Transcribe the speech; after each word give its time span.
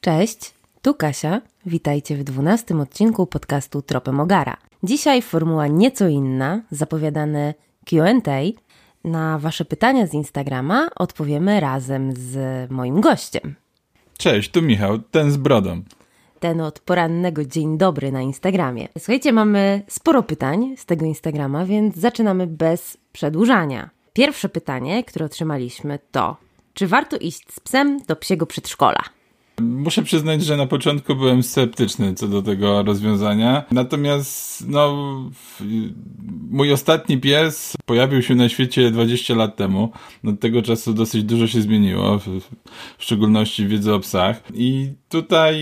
Cześć, 0.00 0.54
tu 0.82 0.94
Kasia. 0.94 1.40
Witajcie 1.66 2.16
w 2.16 2.24
dwunastym 2.24 2.80
odcinku 2.80 3.26
podcastu 3.26 3.82
Tropem 3.82 4.20
Ogara. 4.20 4.56
Dzisiaj 4.82 5.22
formuła 5.22 5.66
nieco 5.66 6.08
inna, 6.08 6.60
zapowiadane 6.70 7.54
Q&A. 7.84 8.40
Na 9.04 9.38
wasze 9.38 9.64
pytania 9.64 10.06
z 10.06 10.14
Instagrama 10.14 10.88
odpowiemy 10.96 11.60
razem 11.60 12.12
z 12.12 12.70
moim 12.70 13.00
gościem. 13.00 13.54
Cześć, 14.18 14.50
tu 14.50 14.62
Michał, 14.62 14.98
ten 14.98 15.30
z 15.30 15.36
brodą. 15.36 15.82
Ten 16.40 16.60
od 16.60 16.80
porannego 16.80 17.44
dzień 17.44 17.78
dobry 17.78 18.12
na 18.12 18.22
Instagramie. 18.22 18.88
Słuchajcie, 18.98 19.32
mamy 19.32 19.82
sporo 19.88 20.22
pytań 20.22 20.74
z 20.76 20.84
tego 20.84 21.04
Instagrama, 21.06 21.64
więc 21.64 21.96
zaczynamy 21.96 22.46
bez 22.46 22.96
przedłużania. 23.12 23.90
Pierwsze 24.12 24.48
pytanie, 24.48 25.04
które 25.04 25.26
otrzymaliśmy 25.26 25.98
to: 26.10 26.36
czy 26.74 26.86
warto 26.86 27.16
iść 27.16 27.52
z 27.52 27.60
psem 27.60 27.98
do 28.06 28.16
psiego 28.16 28.46
przedszkola? 28.46 29.17
Muszę 29.60 30.02
przyznać, 30.02 30.44
że 30.44 30.56
na 30.56 30.66
początku 30.66 31.14
byłem 31.14 31.42
sceptyczny 31.42 32.14
co 32.14 32.28
do 32.28 32.42
tego 32.42 32.82
rozwiązania. 32.82 33.64
Natomiast, 33.70 34.64
no, 34.68 35.14
mój 36.50 36.72
ostatni 36.72 37.18
pies 37.18 37.76
pojawił 37.86 38.22
się 38.22 38.34
na 38.34 38.48
świecie 38.48 38.90
20 38.90 39.34
lat 39.34 39.56
temu. 39.56 39.92
Od 40.24 40.40
tego 40.40 40.62
czasu 40.62 40.94
dosyć 40.94 41.24
dużo 41.24 41.46
się 41.46 41.62
zmieniło, 41.62 42.18
w, 42.18 42.40
szczególności 42.98 43.66
wiedzy 43.66 43.94
o 43.94 44.00
psach. 44.00 44.42
I 44.54 44.92
tutaj, 45.08 45.56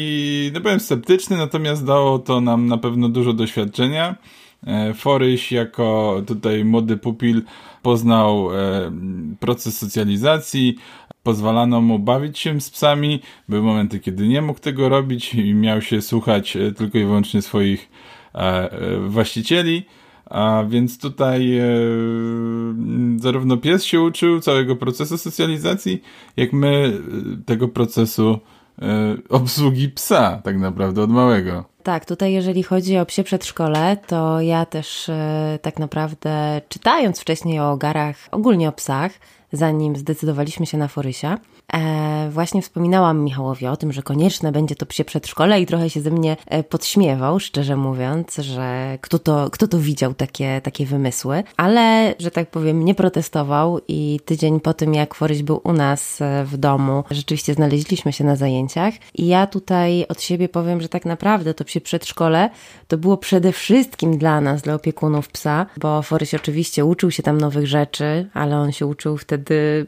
no, 0.54 0.60
byłem 0.60 0.80
sceptyczny, 0.80 1.36
natomiast 1.36 1.84
dało 1.84 2.18
to 2.18 2.40
nam 2.40 2.66
na 2.66 2.78
pewno 2.78 3.08
dużo 3.08 3.32
doświadczenia. 3.32 4.16
E, 4.66 4.94
Foryś 4.94 5.52
jako 5.52 6.16
tutaj 6.26 6.64
młody 6.64 6.96
pupil 6.96 7.42
poznał 7.82 8.48
e, 8.52 8.92
proces 9.40 9.78
socjalizacji, 9.78 10.76
pozwalano 11.26 11.80
mu 11.80 11.98
bawić 11.98 12.38
się 12.38 12.60
z 12.60 12.70
psami. 12.70 13.20
Były 13.48 13.62
momenty, 13.62 14.00
kiedy 14.00 14.28
nie 14.28 14.42
mógł 14.42 14.60
tego 14.60 14.88
robić 14.88 15.34
i 15.34 15.54
miał 15.54 15.82
się 15.82 16.02
słuchać 16.02 16.56
e, 16.56 16.72
tylko 16.72 16.98
i 16.98 17.04
wyłącznie 17.04 17.42
swoich 17.42 17.88
właścicieli. 19.08 19.86
A 20.30 20.64
więc 20.68 20.98
tutaj 20.98 21.58
e, 21.58 21.66
zarówno 23.16 23.56
pies 23.56 23.84
się 23.84 24.00
uczył 24.00 24.40
całego 24.40 24.76
procesu 24.76 25.18
socjalizacji, 25.18 26.02
jak 26.36 26.52
my 26.52 26.92
tego 27.46 27.68
procesu 27.68 28.38
e, 28.82 29.16
obsługi 29.28 29.88
psa, 29.88 30.40
tak 30.44 30.58
naprawdę 30.58 31.02
od 31.02 31.10
małego. 31.10 31.64
Tak, 31.82 32.04
tutaj 32.04 32.32
jeżeli 32.32 32.62
chodzi 32.62 32.98
o 32.98 33.06
psie 33.06 33.24
przedszkole, 33.24 33.96
to 34.06 34.40
ja 34.40 34.66
też 34.66 35.08
e, 35.08 35.58
tak 35.62 35.78
naprawdę 35.78 36.60
czytając 36.68 37.20
wcześniej 37.20 37.60
o 37.60 37.70
ogarach, 37.70 38.16
ogólnie 38.30 38.68
o 38.68 38.72
psach, 38.72 39.12
zanim 39.56 39.96
zdecydowaliśmy 39.96 40.66
się 40.66 40.78
na 40.78 40.88
Forysia, 40.88 41.38
właśnie 42.30 42.62
wspominałam 42.62 43.24
Michałowi 43.24 43.66
o 43.66 43.76
tym, 43.76 43.92
że 43.92 44.02
konieczne 44.02 44.52
będzie 44.52 44.74
to 44.74 44.86
psie 44.86 45.04
przedszkole 45.04 45.60
i 45.60 45.66
trochę 45.66 45.90
się 45.90 46.00
ze 46.00 46.10
mnie 46.10 46.36
e, 46.46 46.62
podśmiewał, 46.62 47.40
szczerze 47.40 47.76
mówiąc, 47.76 48.36
że 48.36 48.98
kto 49.00 49.18
to, 49.18 49.50
kto 49.50 49.68
to 49.68 49.78
widział 49.78 50.14
takie, 50.14 50.60
takie 50.60 50.86
wymysły, 50.86 51.44
ale, 51.56 52.14
że 52.18 52.30
tak 52.30 52.50
powiem, 52.50 52.84
nie 52.84 52.94
protestował 52.94 53.80
i 53.88 54.20
tydzień 54.24 54.60
po 54.60 54.74
tym, 54.74 54.94
jak 54.94 55.14
Foryś 55.14 55.42
był 55.42 55.60
u 55.64 55.72
nas 55.72 56.20
e, 56.20 56.44
w 56.44 56.56
domu, 56.56 57.04
rzeczywiście 57.10 57.54
znaleźliśmy 57.54 58.12
się 58.12 58.24
na 58.24 58.36
zajęciach. 58.36 58.94
I 59.14 59.26
ja 59.26 59.46
tutaj 59.46 60.06
od 60.08 60.22
siebie 60.22 60.48
powiem, 60.48 60.80
że 60.80 60.88
tak 60.88 61.04
naprawdę 61.04 61.54
to 61.54 61.64
psie 61.64 61.80
przedszkole 61.80 62.50
to 62.88 62.98
było 62.98 63.16
przede 63.16 63.52
wszystkim 63.52 64.18
dla 64.18 64.40
nas, 64.40 64.62
dla 64.62 64.74
opiekunów 64.74 65.28
psa, 65.28 65.66
bo 65.76 66.02
Foryś 66.02 66.34
oczywiście 66.34 66.84
uczył 66.84 67.10
się 67.10 67.22
tam 67.22 67.38
nowych 67.38 67.66
rzeczy, 67.66 68.28
ale 68.34 68.56
on 68.56 68.72
się 68.72 68.86
uczył 68.86 69.16
wtedy 69.16 69.86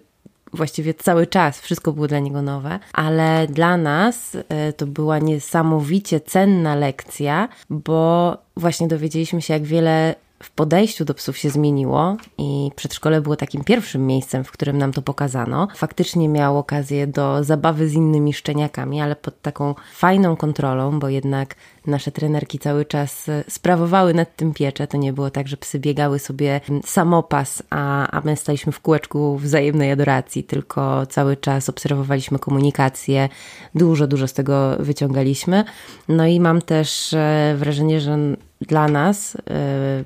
właściwie 0.52 0.94
cały 0.94 1.26
czas, 1.26 1.60
wszystko 1.60 1.92
było 1.92 2.08
dla 2.08 2.18
niego 2.18 2.42
nowe, 2.42 2.78
ale 2.92 3.46
dla 3.46 3.76
nas 3.76 4.36
e, 4.48 4.72
to 4.72 4.86
była 4.86 5.18
niesamowicie 5.18 6.20
cenna 6.20 6.74
lekcja, 6.74 7.48
bo 7.70 8.36
właśnie 8.56 8.88
dowiedzieliśmy 8.88 9.42
się, 9.42 9.54
jak 9.54 9.62
wiele 9.62 10.14
w 10.42 10.50
podejściu 10.50 11.04
do 11.04 11.14
psów 11.14 11.38
się 11.38 11.50
zmieniło 11.50 12.16
i 12.38 12.70
przedszkole 12.76 13.20
było 13.20 13.36
takim 13.36 13.64
pierwszym 13.64 14.06
miejscem, 14.06 14.44
w 14.44 14.52
którym 14.52 14.78
nam 14.78 14.92
to 14.92 15.02
pokazano. 15.02 15.68
Faktycznie 15.74 16.28
miał 16.28 16.58
okazję 16.58 17.06
do 17.06 17.44
zabawy 17.44 17.88
z 17.88 17.92
innymi 17.92 18.32
szczeniakami, 18.32 19.00
ale 19.00 19.16
pod 19.16 19.42
taką 19.42 19.74
fajną 19.94 20.36
kontrolą, 20.36 20.98
bo 20.98 21.08
jednak 21.08 21.54
nasze 21.86 22.12
trenerki 22.12 22.58
cały 22.58 22.84
czas 22.84 23.28
e, 23.28 23.44
sprawowały 23.48 24.14
nad 24.14 24.36
tym 24.36 24.54
pieczę. 24.54 24.86
To 24.86 24.96
nie 24.96 25.12
było 25.12 25.30
tak, 25.30 25.48
że 25.48 25.56
psy 25.56 25.78
biegały 25.78 26.18
sobie 26.18 26.60
samopas, 26.84 27.62
a, 27.70 28.10
a 28.10 28.20
my 28.24 28.36
staliśmy 28.36 28.72
w 28.72 28.80
kółeczku 28.80 29.38
wzajemnej 29.38 29.92
adoracji, 29.92 30.44
tylko 30.44 31.06
cały 31.06 31.36
czas 31.36 31.68
obserwowaliśmy 31.68 32.38
komunikację. 32.38 33.28
Dużo, 33.74 34.06
dużo 34.06 34.28
z 34.28 34.32
tego 34.32 34.76
wyciągaliśmy. 34.78 35.64
No 36.08 36.26
i 36.26 36.40
mam 36.40 36.62
też 36.62 37.12
e, 37.12 37.54
wrażenie, 37.58 38.00
że 38.00 38.18
dla 38.60 38.88
nas 38.88 39.34
y, 39.34 39.38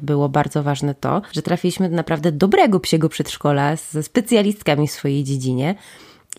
było 0.03 0.29
bardzo 0.29 0.63
ważne 0.63 0.95
to, 0.95 1.23
że 1.33 1.43
trafiliśmy 1.43 1.91
do 1.91 1.97
naprawdę 1.97 2.33
dobrego 2.33 2.81
psiego 2.81 3.09
przedszkola 3.09 3.77
ze 3.77 4.03
specjalistkami 4.03 4.89
w 4.89 4.93
swojej 4.93 5.25
dziedzinie. 5.25 5.75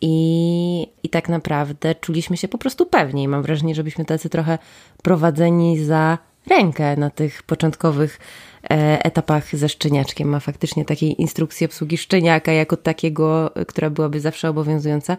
I, 0.01 0.87
I 1.03 1.09
tak 1.09 1.29
naprawdę 1.29 1.95
czuliśmy 1.95 2.37
się 2.37 2.47
po 2.47 2.57
prostu 2.57 2.85
pewniej. 2.85 3.27
Mam 3.27 3.43
wrażenie, 3.43 3.75
że 3.75 3.83
byliśmy 3.83 4.05
tacy 4.05 4.29
trochę 4.29 4.57
prowadzeni 5.03 5.83
za 5.83 6.17
rękę 6.47 6.97
na 6.97 7.09
tych 7.09 7.43
początkowych 7.43 8.19
e, 8.63 9.05
etapach 9.05 9.55
ze 9.55 9.69
szczeniaczkiem. 9.69 10.35
A 10.35 10.39
faktycznie 10.39 10.85
takiej 10.85 11.21
instrukcji 11.21 11.65
obsługi 11.65 11.97
szczeniaka 11.97 12.51
jako 12.51 12.77
takiego, 12.77 13.51
która 13.67 13.89
byłaby 13.89 14.19
zawsze 14.19 14.49
obowiązująca, 14.49 15.17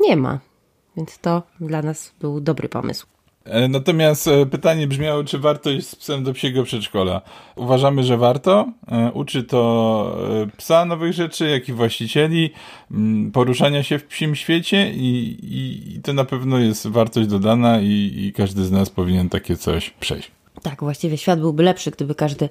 nie 0.00 0.16
ma. 0.16 0.38
Więc 0.96 1.18
to 1.18 1.42
dla 1.60 1.82
nas 1.82 2.12
był 2.20 2.40
dobry 2.40 2.68
pomysł. 2.68 3.11
E, 3.44 3.68
natomiast 3.68 4.28
e, 4.28 4.46
pytanie 4.46 4.86
brzmiało, 4.86 5.24
czy 5.24 5.38
warto 5.38 5.70
iść 5.70 5.88
z 5.88 5.96
psem 5.96 6.24
do 6.24 6.32
psiego 6.32 6.64
przedszkola. 6.64 7.20
Uważamy, 7.56 8.04
że 8.04 8.16
warto. 8.16 8.72
E, 8.88 9.12
uczy 9.12 9.44
to 9.44 10.16
psa 10.56 10.84
nowych 10.84 11.12
rzeczy, 11.12 11.50
jak 11.50 11.68
i 11.68 11.72
właścicieli, 11.72 12.50
poruszania 13.32 13.82
się 13.82 13.98
w 13.98 14.06
psim 14.06 14.34
świecie 14.34 14.92
i, 14.92 15.38
i, 15.42 15.94
i 15.96 16.02
to 16.02 16.12
na 16.12 16.24
pewno 16.24 16.58
jest 16.58 16.86
wartość 16.86 17.28
dodana 17.28 17.80
i, 17.80 18.12
i 18.16 18.32
każdy 18.32 18.64
z 18.64 18.70
nas 18.70 18.90
powinien 18.90 19.28
takie 19.28 19.56
coś 19.56 19.90
przejść. 19.90 20.41
Tak, 20.62 20.80
właściwie 20.80 21.18
świat 21.18 21.40
byłby 21.40 21.62
lepszy, 21.62 21.90
gdyby 21.90 22.14
każdy 22.14 22.48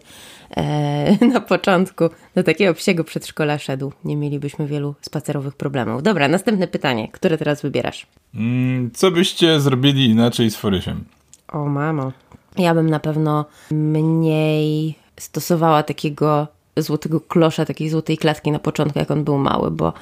e, 0.57 1.25
na 1.33 1.41
początku 1.41 2.09
do 2.35 2.43
takiego 2.43 2.73
psiego 2.73 3.03
przedszkola 3.03 3.57
szedł. 3.57 3.91
Nie 4.05 4.17
mielibyśmy 4.17 4.67
wielu 4.67 4.95
spacerowych 5.01 5.55
problemów. 5.55 6.03
Dobra, 6.03 6.27
następne 6.27 6.67
pytanie. 6.67 7.07
Które 7.11 7.37
teraz 7.37 7.61
wybierasz? 7.61 8.07
Mm, 8.35 8.91
co 8.93 9.11
byście 9.11 9.59
zrobili 9.59 10.05
inaczej 10.05 10.51
z 10.51 10.55
Forysiem? 10.55 11.03
O 11.47 11.65
mamo. 11.65 12.11
Ja 12.57 12.73
bym 12.73 12.89
na 12.89 12.99
pewno 12.99 13.45
mniej 13.71 14.95
stosowała 15.17 15.83
takiego 15.83 16.47
złotego 16.77 17.21
klosza, 17.21 17.65
takiej 17.65 17.89
złotej 17.89 18.17
klatki 18.17 18.51
na 18.51 18.59
początku, 18.59 18.99
jak 18.99 19.11
on 19.11 19.23
był 19.23 19.37
mały, 19.37 19.71
bo 19.71 19.93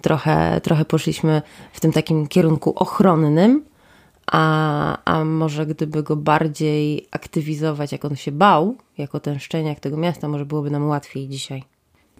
trochę, 0.00 0.60
trochę 0.60 0.84
poszliśmy 0.84 1.42
w 1.72 1.80
tym 1.80 1.92
takim 1.92 2.26
kierunku 2.26 2.72
ochronnym, 2.76 3.64
a, 4.32 4.98
a 5.04 5.24
może 5.24 5.66
gdyby 5.66 6.02
go 6.02 6.16
bardziej 6.16 7.08
aktywizować, 7.10 7.92
jak 7.92 8.04
on 8.04 8.16
się 8.16 8.32
bał, 8.32 8.76
jako 8.98 9.20
ten 9.20 9.38
szczeniak 9.38 9.80
tego 9.80 9.96
miasta, 9.96 10.28
może 10.28 10.46
byłoby 10.46 10.70
nam 10.70 10.88
łatwiej 10.88 11.28
dzisiaj. 11.28 11.62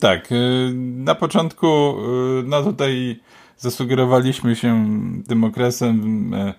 Tak, 0.01 0.33
y, 0.33 0.71
na 0.75 1.15
początku, 1.15 1.67
y, 1.67 2.43
no 2.47 2.63
tutaj 2.63 3.21
zasugerowaliśmy 3.57 4.57
się 4.57 4.89
tym 5.29 5.45
okresem 5.45 6.35
y, 6.35 6.55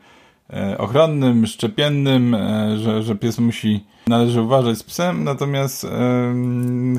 ochronnym, 0.77 1.47
szczepiennym, 1.47 2.37
że, 2.77 3.03
że 3.03 3.15
pies 3.15 3.39
musi, 3.39 3.85
należy 4.07 4.41
uważać 4.41 4.77
z 4.77 4.83
psem, 4.83 5.23
natomiast 5.23 5.87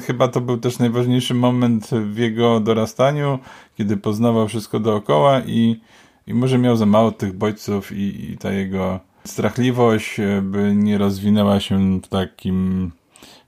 chyba 0.06 0.28
to 0.28 0.40
był 0.40 0.56
też 0.56 0.78
najważniejszy 0.78 1.34
moment 1.34 1.90
w 1.90 2.18
jego 2.18 2.60
dorastaniu, 2.60 3.38
kiedy 3.78 3.96
poznawał 3.96 4.48
wszystko 4.48 4.80
dookoła 4.80 5.40
i 5.40 5.80
i 6.26 6.34
może 6.34 6.58
miał 6.58 6.76
za 6.76 6.86
mało 6.86 7.12
tych 7.12 7.32
bodźców 7.32 7.92
i, 7.92 8.30
i 8.30 8.38
ta 8.38 8.52
jego 8.52 9.00
strachliwość 9.24 10.20
e, 10.20 10.42
by 10.42 10.74
nie 10.74 10.98
rozwinęła 10.98 11.60
się 11.60 12.00
w 12.00 12.08
takim 12.08 12.90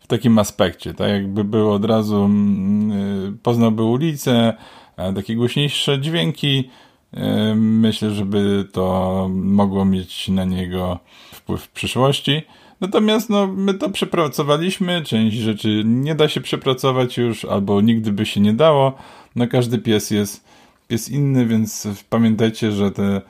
w 0.01 0.07
takim 0.07 0.39
aspekcie, 0.39 0.95
tak 0.95 1.11
jakby 1.11 1.45
był 1.45 1.73
od 1.73 1.85
razu 1.85 2.25
mm, 2.25 2.93
e, 2.93 3.33
poznałby 3.43 3.83
ulicę, 3.83 4.53
takie 4.97 5.37
głośniejsze 5.37 6.01
dźwięki, 6.01 6.71
e, 7.15 7.55
myślę, 7.55 8.11
żeby 8.11 8.69
to 8.73 9.29
mogło 9.33 9.85
mieć 9.85 10.29
na 10.29 10.45
niego 10.45 10.99
wpływ 11.33 11.63
w 11.63 11.71
przyszłości. 11.71 12.43
Natomiast 12.81 13.31
no, 13.31 13.47
my 13.47 13.75
to 13.75 13.91
przepracowaliśmy, 13.91 15.03
część 15.03 15.37
rzeczy 15.37 15.83
nie 15.85 16.15
da 16.15 16.29
się 16.29 16.41
przepracować 16.41 17.19
już, 17.19 17.45
albo 17.45 17.81
nigdy 17.81 18.13
by 18.13 18.27
się 18.27 18.41
nie 18.41 18.53
dało. 18.53 18.93
No 19.37 19.49
każdy 19.49 19.79
pies 19.79 20.11
jest 20.11 20.45
jest 20.93 21.09
inny, 21.09 21.47
więc 21.47 21.89
pamiętajcie, 22.11 22.73
że 22.73 22.91
te, 22.91 23.21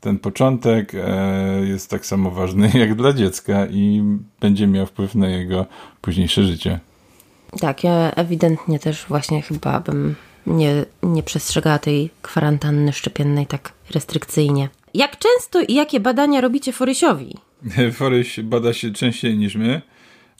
ten 0.00 0.18
początek 0.18 0.92
e, 0.94 1.60
jest 1.66 1.90
tak 1.90 2.06
samo 2.06 2.30
ważny 2.30 2.70
jak 2.80 2.94
dla 2.94 3.12
dziecka 3.12 3.66
i 3.66 4.02
będzie 4.40 4.66
miał 4.66 4.86
wpływ 4.86 5.14
na 5.14 5.28
jego 5.28 5.66
późniejsze 6.00 6.44
życie. 6.44 6.80
Tak, 7.60 7.84
ja 7.84 8.10
ewidentnie 8.10 8.78
też 8.78 9.04
właśnie 9.08 9.42
chyba 9.42 9.80
bym 9.80 10.14
nie, 10.46 10.84
nie 11.02 11.22
przestrzegała 11.22 11.78
tej 11.78 12.10
kwarantanny 12.22 12.92
szczepiennej 12.92 13.46
tak 13.46 13.72
restrykcyjnie. 13.90 14.68
Jak 14.94 15.18
często 15.18 15.60
i 15.60 15.74
jakie 15.74 16.00
badania 16.00 16.40
robicie 16.40 16.72
Forysiowi? 16.72 17.34
Foryś 17.92 18.40
bada 18.40 18.72
się 18.72 18.90
częściej 18.90 19.38
niż 19.38 19.54
my. 19.54 19.82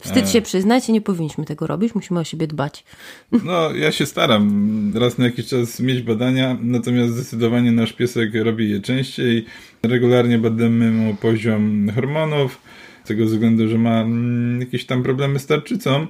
Wstyd 0.00 0.31
się 0.31 0.43
przyznać, 0.43 0.88
nie 0.88 1.00
powinniśmy 1.00 1.44
tego 1.44 1.67
robić, 1.67 1.94
musimy 1.94 2.20
o 2.20 2.25
siebie 2.25 2.47
dbać. 2.47 2.85
No, 3.44 3.75
ja 3.75 3.93
się 3.93 4.06
staram 4.06 4.93
raz 4.94 5.19
na 5.19 5.25
jakiś 5.25 5.47
czas 5.47 5.81
mieć 5.81 6.02
badania, 6.02 6.56
natomiast 6.62 7.12
zdecydowanie 7.12 7.73
nasz 7.73 7.93
piesek 7.93 8.31
robi 8.35 8.70
je 8.70 8.81
częściej. 8.81 9.44
Regularnie 9.82 10.38
badamy 10.38 10.91
mu 10.91 11.14
poziom 11.14 11.91
hormonów, 11.94 12.61
z 13.05 13.08
tego 13.08 13.25
względu, 13.25 13.69
że 13.69 13.79
ma 13.79 14.00
mm, 14.00 14.61
jakieś 14.61 14.87
tam 14.87 15.02
problemy 15.02 15.38
z 15.38 15.47
tarczycą. 15.47 16.06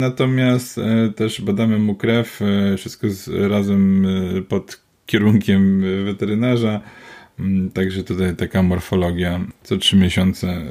Natomiast 0.00 0.78
e, 0.78 1.12
też 1.16 1.40
badamy 1.40 1.78
mu 1.78 1.94
krew, 1.94 2.42
e, 2.42 2.76
wszystko 2.76 3.06
razem 3.48 4.06
e, 4.06 4.42
pod 4.42 4.80
kierunkiem 5.06 5.84
weterynarza. 6.04 6.80
Mm, 7.38 7.70
także 7.70 8.04
tutaj 8.04 8.36
taka 8.36 8.62
morfologia 8.62 9.40
co 9.62 9.76
trzy 9.76 9.96
miesiące 9.96 10.62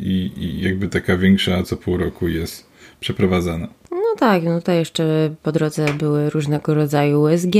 i, 0.00 0.32
i, 0.36 0.60
jakby 0.60 0.88
taka 0.88 1.16
większa 1.16 1.62
co 1.62 1.76
pół 1.76 1.96
roku 1.96 2.28
jest 2.28 2.66
przeprowadzana. 3.00 3.68
No 3.90 4.14
tak, 4.18 4.42
no 4.42 4.58
tutaj 4.58 4.78
jeszcze 4.78 5.34
po 5.42 5.52
drodze 5.52 5.86
były 5.94 6.30
różnego 6.30 6.74
rodzaju 6.74 7.22
USG, 7.22 7.56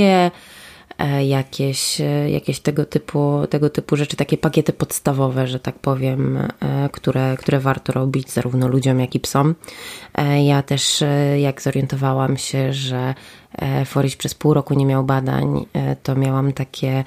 E, 0.97 1.25
jakieś, 1.25 2.01
e, 2.01 2.29
jakieś 2.29 2.59
tego, 2.59 2.85
typu, 2.85 3.47
tego 3.49 3.69
typu 3.69 3.95
rzeczy, 3.95 4.17
takie 4.17 4.37
pakiety 4.37 4.73
podstawowe, 4.73 5.47
że 5.47 5.59
tak 5.59 5.79
powiem, 5.79 6.37
e, 6.37 6.89
które, 6.91 7.37
które 7.37 7.59
warto 7.59 7.93
robić 7.93 8.31
zarówno 8.31 8.67
ludziom, 8.67 8.99
jak 8.99 9.15
i 9.15 9.19
psom. 9.19 9.55
Ja 10.45 10.61
też, 10.61 11.03
jak 11.37 11.61
zorientowałam 11.61 12.37
się, 12.37 12.73
że 12.73 13.13
Foryś 13.85 14.15
przez 14.15 14.35
pół 14.35 14.53
roku 14.53 14.73
nie 14.73 14.85
miał 14.85 15.03
badań, 15.03 15.65
to 16.03 16.15
miałam 16.15 16.53
takie 16.53 17.03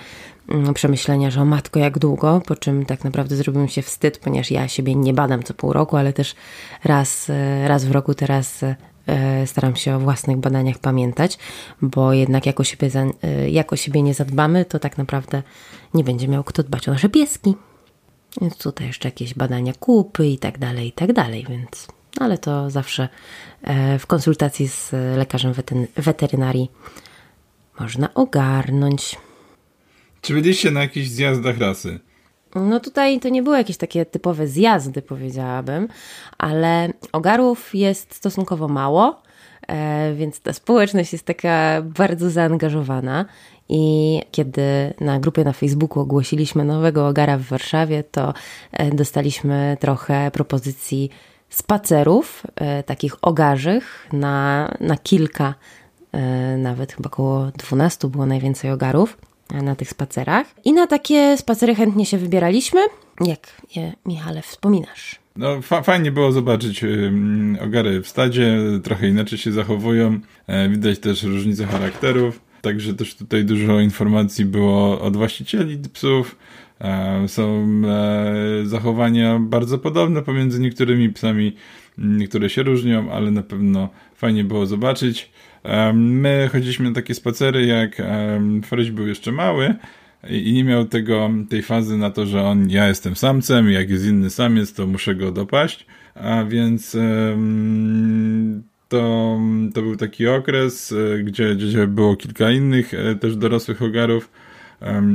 przemyślenia, 0.75 1.31
że 1.31 1.41
o 1.41 1.45
matko, 1.45 1.79
jak 1.79 1.99
długo, 1.99 2.43
po 2.47 2.57
czym 2.57 2.87
tak 2.87 3.05
naprawdę 3.05 3.37
zrobił 3.37 3.63
mi 3.63 3.71
się 3.71 3.83
wstyd, 3.83 4.19
ponieważ 4.19 4.51
ja 4.51 4.69
siebie 4.69 4.95
nie 4.95 5.15
badam 5.15 5.43
co 5.43 5.55
pół 5.55 5.73
roku, 5.73 5.97
ale 5.97 6.13
też 6.13 6.35
raz, 6.85 7.31
raz 7.67 7.85
w 7.85 7.91
roku 7.91 8.15
teraz 8.15 8.65
E, 9.09 9.47
staram 9.47 9.77
się 9.77 9.97
o 9.97 10.01
własnych 10.01 10.37
badaniach 10.37 10.79
pamiętać, 10.79 11.39
bo 11.83 12.13
jednak 12.13 12.47
jak 12.47 12.61
o 12.61 12.65
siebie, 12.65 12.91
e, 13.23 13.51
jak 13.51 13.73
o 13.73 13.77
siebie 13.77 14.03
nie 14.03 14.15
zadbamy, 14.15 14.65
to 14.65 14.79
tak 14.79 14.99
naprawdę 14.99 15.43
nie 15.95 16.05
będzie 16.05 16.29
miał 16.29 16.45
kto 16.45 16.63
dbać 16.63 16.89
o 16.89 16.93
nasze 16.93 17.09
pieski. 17.09 17.55
Więc 18.41 18.59
tutaj 18.59 18.87
jeszcze 18.87 19.09
jakieś 19.09 19.35
badania 19.35 19.73
kupy 19.73 20.27
i 20.27 20.39
tak 20.39 20.59
dalej, 20.59 20.89
i 20.89 20.93
tak 20.93 21.13
dalej, 21.13 21.47
więc 21.49 21.89
ale 22.21 22.39
to 22.39 22.71
zawsze 22.71 23.09
e, 23.63 23.99
w 23.99 24.07
konsultacji 24.07 24.69
z 24.69 24.93
lekarzem 25.17 25.55
weterynarii 25.97 26.71
można 27.81 28.15
ogarnąć. 28.15 29.17
Czy 30.21 30.35
byliście 30.35 30.71
na 30.71 30.81
jakichś 30.81 31.09
zjazdach 31.09 31.59
rasy? 31.59 31.99
No 32.55 32.81
tutaj 32.81 33.21
to 33.21 33.29
nie 33.29 33.43
były 33.43 33.57
jakieś 33.57 33.77
takie 33.77 34.07
typowe 34.07 34.47
zjazdy, 34.47 35.03
powiedziałabym, 35.03 35.89
ale 36.39 36.93
ogarów 37.13 37.75
jest 37.75 38.15
stosunkowo 38.15 38.69
mało, 38.69 39.23
e, 39.69 40.15
więc 40.15 40.41
ta 40.41 40.53
społeczność 40.53 41.13
jest 41.13 41.25
taka 41.25 41.83
bardzo 41.83 42.31
zaangażowana. 42.31 43.25
I 43.69 44.21
kiedy 44.31 44.95
na 45.01 45.21
grupie 45.21 45.45
na 45.45 45.53
Facebooku 45.53 46.03
ogłosiliśmy 46.03 46.65
nowego 46.65 47.09
ogara 47.09 47.39
w 47.39 47.43
Warszawie, 47.43 48.05
to 48.05 48.35
e, 48.73 48.91
dostaliśmy 48.91 49.77
trochę 49.81 50.31
propozycji 50.31 51.11
spacerów, 51.49 52.43
e, 52.57 52.83
takich 52.83 53.17
ogarzych 53.23 54.09
na, 54.13 54.69
na 54.81 54.97
kilka, 54.97 55.55
nawet 56.59 56.93
chyba 56.93 57.07
około 57.07 57.47
12 57.47 58.09
było 58.09 58.27
najwięcej 58.27 58.71
ogarów 58.71 59.17
na 59.51 59.77
tych 59.77 59.91
spacerach. 59.91 60.47
I 60.65 60.73
na 60.73 60.87
takie 60.87 61.37
spacery 61.37 61.75
chętnie 61.75 62.07
się 62.07 62.19
wybieraliśmy. 62.19 62.81
Jak 63.21 63.63
je, 63.77 63.93
Michale, 64.07 64.43
wspominasz? 64.43 65.17
No, 65.37 65.63
fa 65.63 65.83
fajnie 65.83 66.13
było 66.13 66.33
zobaczyć 66.33 66.85
ogary 67.61 68.01
w 68.03 68.09
stadzie, 68.09 68.59
trochę 68.83 69.09
inaczej 69.09 69.39
się 69.39 69.53
zachowują. 69.53 70.21
E, 70.47 70.69
widać 70.69 70.99
też 70.99 71.23
różnice 71.23 71.67
charakterów. 71.67 72.41
Także 72.61 72.95
też 72.95 73.15
tutaj 73.15 73.45
dużo 73.45 73.81
informacji 73.81 74.45
było 74.45 75.01
od 75.01 75.17
właścicieli 75.17 75.79
psów. 75.93 76.37
E, 76.81 77.29
są 77.29 77.67
e, 77.87 78.67
zachowania 78.67 79.39
bardzo 79.39 79.79
podobne 79.79 80.23
pomiędzy 80.23 80.61
niektórymi 80.61 81.13
psami, 81.13 81.57
niektóre 81.99 82.51
się 82.51 82.63
różnią, 82.63 83.11
ale 83.13 83.31
na 83.31 83.43
pewno 83.43 83.89
fajnie 84.15 84.45
było 84.45 84.67
zobaczyć. 84.67 85.31
My 85.95 86.49
chodziliśmy 86.53 86.89
na 86.89 86.95
takie 86.95 87.15
spacery, 87.15 87.67
jak 87.67 88.03
Foryś 88.65 88.91
był 88.91 89.07
jeszcze 89.07 89.33
mały 89.33 89.75
i 90.31 90.53
nie 90.53 90.65
miał 90.65 90.85
tego, 90.85 91.31
tej 91.51 91.63
fazy 91.63 91.97
na 91.97 92.11
to, 92.11 92.27
że 92.27 92.43
on, 92.43 92.71
ja 92.71 92.89
jestem 92.89 93.17
samcem, 93.17 93.71
jak 93.71 93.91
jest 93.91 94.07
inny 94.07 94.31
samiec, 94.31 94.73
to 94.73 94.87
muszę 94.87 95.15
go 95.15 95.33
dopaść, 95.33 95.87
a 96.15 96.45
więc 96.45 96.97
to, 98.89 99.39
to 99.75 99.83
był 99.83 99.97
taki 99.97 100.27
okres, 100.27 100.93
e, 100.93 101.23
gdzie, 101.23 101.57
gdzie 101.57 101.87
było 101.87 102.17
kilka 102.17 102.51
innych 102.51 102.95
e, 102.95 103.15
też 103.15 103.37
dorosłych 103.37 103.83
ogarów 103.83 104.31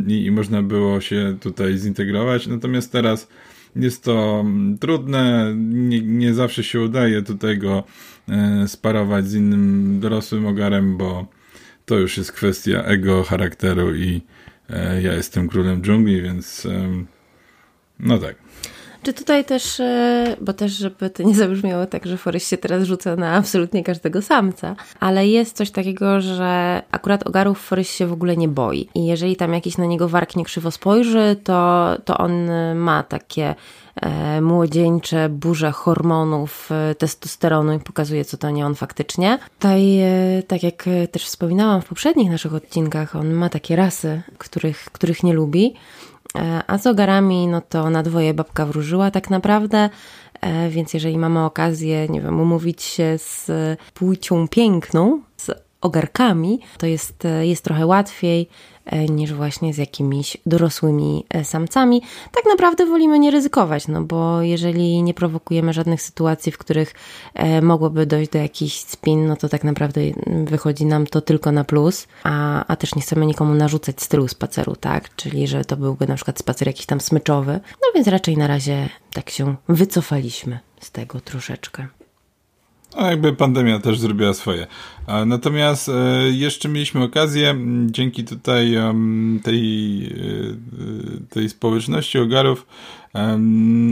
i, 0.07 0.25
i 0.25 0.31
można 0.31 0.63
było 0.63 1.01
się 1.01 1.38
tutaj 1.39 1.77
zintegrować, 1.77 2.47
natomiast 2.47 2.91
teraz 2.91 3.27
jest 3.75 4.03
to 4.03 4.45
trudne, 4.79 5.53
nie, 5.57 6.01
nie 6.01 6.33
zawsze 6.33 6.63
się 6.63 6.81
udaje 6.81 7.21
tutaj 7.21 7.57
go 7.57 7.83
E, 8.29 8.67
sparować 8.67 9.27
z 9.27 9.33
innym 9.33 9.99
dorosłym 9.99 10.45
ogarem, 10.45 10.97
bo 10.97 11.27
to 11.85 11.99
już 11.99 12.17
jest 12.17 12.31
kwestia 12.31 12.83
ego, 12.83 13.23
charakteru 13.23 13.95
i 13.95 14.21
e, 14.69 15.01
ja 15.01 15.13
jestem 15.13 15.49
królem 15.49 15.81
dżungli, 15.81 16.21
więc 16.21 16.67
no 17.99 18.17
tak. 18.17 18.35
Czy 19.03 19.13
tutaj 19.13 19.45
też, 19.45 19.79
e, 19.79 20.35
bo 20.41 20.53
też, 20.53 20.71
żeby 20.71 21.09
to 21.09 21.23
nie 21.23 21.35
zabrzmiało 21.35 21.85
tak, 21.85 22.05
że 22.05 22.17
Forest 22.17 22.50
się 22.50 22.57
teraz 22.57 22.83
rzuca 22.83 23.15
na 23.15 23.33
absolutnie 23.33 23.83
każdego 23.83 24.21
samca, 24.21 24.75
ale 25.00 25.27
jest 25.27 25.57
coś 25.57 25.71
takiego, 25.71 26.21
że 26.21 26.81
akurat 26.91 27.27
ogarów 27.27 27.61
Forest 27.61 27.91
się 27.91 28.07
w 28.07 28.13
ogóle 28.13 28.38
nie 28.38 28.47
boi. 28.47 28.89
I 28.95 29.05
jeżeli 29.05 29.35
tam 29.35 29.53
jakiś 29.53 29.77
na 29.77 29.85
niego 29.85 30.09
wark 30.09 30.35
nie 30.35 30.45
krzywo 30.45 30.71
spojrzy, 30.71 31.35
to, 31.44 31.89
to 32.05 32.17
on 32.17 32.33
ma 32.75 33.03
takie 33.03 33.55
e, 33.95 34.41
młodzieńcze 34.41 35.29
burze 35.29 35.71
hormonów, 35.71 36.69
e, 36.71 36.95
testosteronu 36.95 37.73
i 37.73 37.79
pokazuje, 37.79 38.25
co 38.25 38.38
to 38.38 38.49
nie 38.49 38.65
on 38.65 38.75
faktycznie. 38.75 39.39
Tutaj, 39.59 39.99
e, 39.99 40.44
tak 40.47 40.63
jak 40.63 40.85
też 41.11 41.25
wspominałam 41.25 41.81
w 41.81 41.85
poprzednich 41.85 42.31
naszych 42.31 42.53
odcinkach, 42.53 43.15
on 43.15 43.33
ma 43.33 43.49
takie 43.49 43.75
rasy, 43.75 44.21
których, 44.37 44.85
których 44.85 45.23
nie 45.23 45.33
lubi. 45.33 45.73
E, 46.37 46.63
a 46.68 46.78
z 46.78 46.87
ogarami, 46.87 47.47
no 47.47 47.61
to 47.61 47.90
na 47.90 48.04
dwoje 48.04 48.33
babka 48.33 48.66
wróżyła 48.66 49.11
tak 49.11 49.30
naprawdę, 49.30 49.90
e, 50.42 50.69
więc 50.69 50.94
jeżeli 50.94 51.18
mamy 51.18 51.45
okazję, 51.45 52.07
nie 52.07 52.21
wiem, 52.21 52.40
umówić 52.40 52.83
się 52.83 53.18
z 53.18 53.52
płcią 53.94 54.47
piękną, 54.47 55.21
z 55.37 55.52
ogarkami, 55.81 56.59
to 56.78 56.85
jest, 56.85 57.28
jest 57.42 57.63
trochę 57.63 57.85
łatwiej. 57.85 58.49
E, 58.85 59.06
niż 59.06 59.33
właśnie 59.33 59.73
z 59.73 59.78
jakimiś 59.78 60.37
dorosłymi 60.45 61.25
e, 61.30 61.44
samcami. 61.44 62.02
Tak 62.31 62.45
naprawdę 62.45 62.85
wolimy 62.85 63.19
nie 63.19 63.31
ryzykować, 63.31 63.87
no 63.87 64.02
bo 64.02 64.42
jeżeli 64.42 65.04
nie 65.04 65.13
prowokujemy 65.13 65.73
żadnych 65.73 66.02
sytuacji, 66.02 66.52
w 66.52 66.57
których 66.57 66.94
e, 67.33 67.61
mogłoby 67.61 68.06
dojść 68.06 68.31
do 68.31 68.37
jakichś 68.37 68.80
spin, 68.80 69.28
no 69.28 69.35
to 69.35 69.49
tak 69.49 69.63
naprawdę 69.63 70.02
wychodzi 70.45 70.85
nam 70.85 71.07
to 71.07 71.21
tylko 71.21 71.52
na 71.52 71.63
plus, 71.63 72.07
a, 72.23 72.66
a 72.66 72.75
też 72.75 72.95
nie 72.95 73.02
chcemy 73.02 73.25
nikomu 73.25 73.54
narzucać 73.54 74.02
stylu 74.02 74.28
spaceru, 74.28 74.75
tak? 74.75 75.16
Czyli, 75.16 75.47
że 75.47 75.66
to 75.66 75.78
byłby 75.78 76.07
na 76.07 76.16
przykład 76.16 76.40
spacer 76.40 76.68
jakiś 76.68 76.85
tam 76.85 77.02
smyczowy. 77.02 77.59
No 77.81 77.87
więc 77.95 78.07
raczej 78.07 78.37
na 78.37 78.47
razie 78.47 78.90
tak 79.13 79.30
się 79.30 79.56
wycofaliśmy 79.69 80.59
z 80.80 80.92
tego 80.92 81.21
troszeczkę. 81.21 81.87
No 82.95 83.09
jakby 83.09 83.33
pandemia 83.33 83.80
też 83.80 84.00
zrobiła 84.00 84.33
swoje. 84.33 84.68
Natomiast 85.26 85.90
e, 85.90 85.94
jeszcze 86.30 86.69
mieliśmy 86.69 87.04
okazję 87.04 87.56
dzięki 87.85 88.23
tutaj 88.23 88.73
tej, 89.44 90.06
e, 90.06 91.30
tej 91.30 91.50
społeczności 91.50 92.19
ogarów 92.19 92.68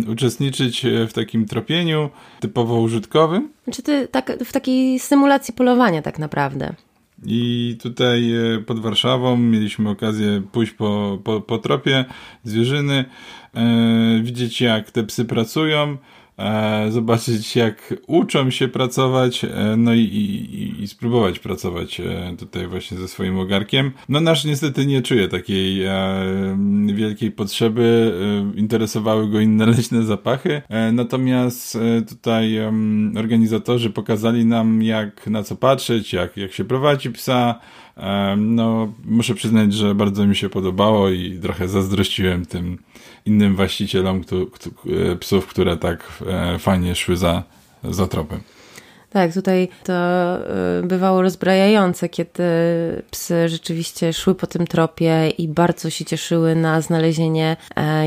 uczestniczyć 0.08 0.86
w 1.08 1.14
takim 1.14 1.46
tropieniu 1.46 2.10
typowo 2.40 2.80
użytkowym. 2.80 3.50
Czy 3.74 3.84
ty 3.84 4.08
tak, 4.08 4.44
w 4.46 4.54
takiej 4.54 5.00
symulacji 5.00 5.54
polowania 5.54 6.02
tak 6.02 6.20
naprawdę. 6.20 6.74
I 7.26 7.78
tutaj 7.82 8.34
e, 8.34 8.60
pod 8.60 8.80
Warszawą 8.80 9.38
mieliśmy 9.38 9.90
okazję 9.90 10.42
pójść 10.52 10.72
po, 10.74 11.20
po, 11.24 11.42
po 11.42 11.58
tropie 11.58 12.06
zwierzyny, 12.44 13.06
widzieć 14.22 14.62
jak 14.62 14.92
te 14.92 15.04
psy 15.04 15.26
pracują, 15.26 15.98
E, 15.98 16.21
zobaczyć 16.90 17.56
jak 17.56 17.94
uczą 18.08 18.52
się 18.52 18.68
pracować, 18.68 19.46
e, 19.46 19.76
no 19.78 19.94
i, 19.94 20.00
i, 20.00 20.84
i, 20.84 20.88
spróbować 20.88 21.40
pracować 21.40 22.00
e, 22.00 22.36
tutaj 22.38 22.68
właśnie 22.68 22.98
ze 22.98 23.08
swoim 23.08 23.40
ogarkiem. 23.40 23.92
No 24.10 24.20
nasz 24.20 24.46
niestety 24.46 24.86
nie 24.86 25.02
czuje 25.02 25.28
takiej 25.28 25.86
wielkiej 26.94 27.32
potrzeby, 27.32 28.14
interesowały 28.56 29.30
go 29.30 29.40
inne 29.40 29.66
leśne 29.76 30.04
zapachy, 30.04 30.62
natomiast 30.94 31.78
tutaj 32.10 32.60
organizatorzy 33.18 33.90
pokazali 33.90 34.46
nam 34.46 34.84
jak 34.84 35.28
na 35.28 35.44
co 35.44 35.56
patrzeć, 35.56 36.14
jak, 36.14 36.38
jak 36.38 36.54
się 36.54 36.66
prowadzi 36.66 37.12
psa, 37.12 37.60
no, 38.38 38.94
muszę 39.06 39.34
przyznać, 39.36 39.74
że 39.74 39.96
bardzo 39.96 40.28
mi 40.28 40.36
się 40.36 40.50
podobało 40.50 41.10
i 41.10 41.40
trochę 41.42 41.68
zazdrościłem 41.68 42.46
tym 42.46 42.78
innym 43.26 43.56
właścicielom 43.56 44.22
e, 45.12 45.16
psów, 45.16 45.48
które 45.48 45.78
tak 45.78 46.04
e, 46.28 46.60
fajnie 46.60 46.96
szły 46.96 47.18
za, 47.18 47.44
za 47.84 48.08
tropem. 48.08 48.40
Tak, 49.10 49.34
tutaj 49.34 49.70
to 49.84 49.94
e, 49.94 50.82
bywało 50.84 51.22
rozbrajające, 51.22 52.10
kiedy 52.10 52.44
psy 53.12 53.50
rzeczywiście 53.50 54.14
szły 54.14 54.36
po 54.36 54.48
tym 54.48 54.68
tropie 54.68 55.30
i 55.30 55.48
bardzo 55.48 55.90
się 55.90 56.06
cieszyły 56.06 56.56
na 56.56 56.82
znalezienie 56.82 57.58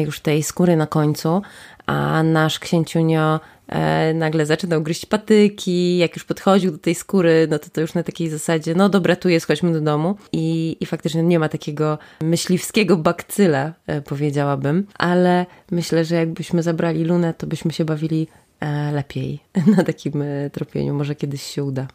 już 0.04 0.20
tej 0.20 0.42
skóry 0.42 0.76
na 0.76 0.86
końcu, 0.86 1.42
a 1.86 2.22
nasz 2.22 2.58
księciunio 2.58 3.40
e, 3.68 4.14
nagle 4.14 4.46
zaczynał 4.46 4.82
gryźć 4.82 5.06
patyki, 5.06 5.98
jak 5.98 6.16
już 6.16 6.24
podchodził 6.24 6.72
do 6.72 6.78
tej 6.78 6.94
skóry, 6.94 7.46
no 7.50 7.58
to 7.58 7.70
to 7.70 7.80
już 7.80 7.94
na 7.94 8.02
takiej 8.02 8.30
zasadzie, 8.30 8.74
no 8.74 8.88
dobra, 8.88 9.16
tu 9.16 9.28
jest, 9.28 9.46
chodźmy 9.46 9.72
do 9.72 9.80
domu. 9.80 10.16
I, 10.32 10.76
i 10.80 10.86
faktycznie 10.86 11.22
nie 11.22 11.38
ma 11.38 11.48
takiego 11.48 11.98
myśliwskiego 12.22 12.96
bakcyla, 12.96 13.72
e, 13.86 14.02
powiedziałabym, 14.02 14.86
ale 14.98 15.46
myślę, 15.70 16.04
że 16.04 16.14
jakbyśmy 16.14 16.62
zabrali 16.62 17.04
Lunę, 17.04 17.34
to 17.34 17.46
byśmy 17.46 17.72
się 17.72 17.84
bawili 17.84 18.26
e, 18.60 18.92
lepiej 18.92 19.40
na 19.76 19.84
takim 19.84 20.24
tropieniu. 20.52 20.94
Może 20.94 21.14
kiedyś 21.14 21.42
się 21.42 21.64
uda. 21.64 21.86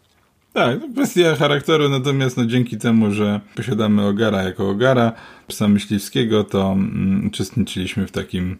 Tak, 0.53 0.79
kwestia 0.94 1.36
charakteru, 1.36 1.89
natomiast 1.89 2.38
no, 2.38 2.46
dzięki 2.46 2.77
temu, 2.77 3.12
że 3.12 3.39
posiadamy 3.56 4.06
Ogara 4.06 4.44
jako 4.44 4.70
Ogara, 4.70 5.12
psa 5.48 5.68
myśliwskiego, 5.68 6.44
to 6.44 6.72
mm, 6.72 7.27
uczestniczyliśmy 7.27 8.08
w 8.08 8.12
takim 8.12 8.58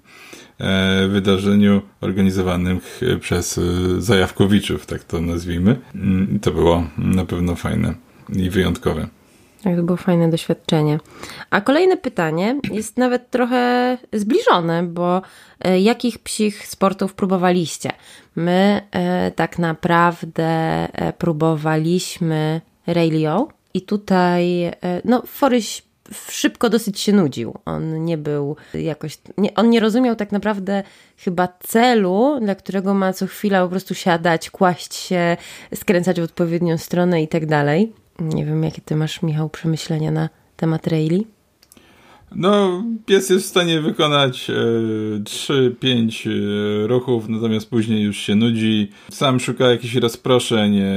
e, 0.60 1.08
wydarzeniu 1.08 1.82
organizowanym 2.02 2.80
przez 3.20 3.58
e, 3.58 3.62
Zajawkowiczów, 4.02 4.86
tak 4.86 5.04
to 5.04 5.22
nazwijmy. 5.22 5.76
Mm, 5.96 6.36
I 6.36 6.40
to 6.40 6.52
było 6.52 6.88
na 6.98 7.26
pewno 7.26 7.56
fajne 7.56 7.94
i 8.34 8.50
wyjątkowe. 8.50 9.08
Tak, 9.64 9.76
to 9.76 9.84
było 9.84 9.98
fajne 9.98 10.30
doświadczenie. 10.30 11.00
A 11.50 11.62
kolejne 11.62 11.98
pytanie 11.98 12.60
jest 12.72 12.98
nawet 12.98 13.30
trochę 13.30 13.98
zbliżone, 14.14 14.84
bo 14.84 15.22
e, 15.62 15.80
jakich 15.80 16.20
psich 16.20 16.68
sportów 16.68 17.14
próbowaliście? 17.14 17.92
My 18.36 18.82
e, 18.92 19.32
tak 19.32 19.60
naprawdę 19.60 20.44
e, 20.44 21.14
próbowaliśmy 21.18 22.62
Railio 22.88 23.48
i 23.74 23.82
tutaj, 23.82 24.72
no, 25.06 25.24
Foryś 25.26 25.84
szybko 26.30 26.70
dosyć 26.70 27.00
się 27.00 27.14
nudził. 27.14 27.54
On 27.66 28.06
nie 28.06 28.18
był 28.18 28.56
jakoś, 28.74 29.18
nie, 29.38 29.56
on 29.56 29.70
nie 29.70 29.80
rozumiał 29.80 30.16
tak 30.16 30.32
naprawdę 30.32 30.84
chyba 31.18 31.48
celu, 31.60 32.40
dla 32.42 32.56
którego 32.56 32.94
ma 32.94 33.14
co 33.14 33.28
chwila 33.28 33.64
po 33.64 33.70
prostu 33.70 33.96
siadać, 33.96 34.50
kłaść 34.50 34.94
się, 34.96 35.38
skręcać 35.76 36.22
w 36.22 36.24
odpowiednią 36.24 36.78
stronę 36.78 37.22
i 37.22 37.28
tak 37.28 37.46
dalej. 37.46 37.94
Nie 38.22 38.46
wiem, 38.46 38.64
jakie 38.64 38.82
ty 38.82 38.96
masz, 38.96 39.22
Michał, 39.22 39.50
przemyślenia 39.50 40.12
na 40.12 40.30
temat 40.56 40.88
Rayleigh? 40.88 41.28
No, 42.36 42.84
pies 43.06 43.30
jest 43.30 43.46
w 43.46 43.50
stanie 43.50 43.82
wykonać 43.82 44.50
e, 44.50 44.54
3-5 45.20 46.30
e, 46.30 46.88
ruchów, 46.88 47.30
natomiast 47.30 47.70
później 47.70 48.04
już 48.04 48.18
się 48.18 48.36
nudzi. 48.36 48.92
Sam 49.12 49.40
szuka 49.40 49.72
jakichś 49.72 49.96
rozproszeń, 49.96 50.78
e, 50.78 50.90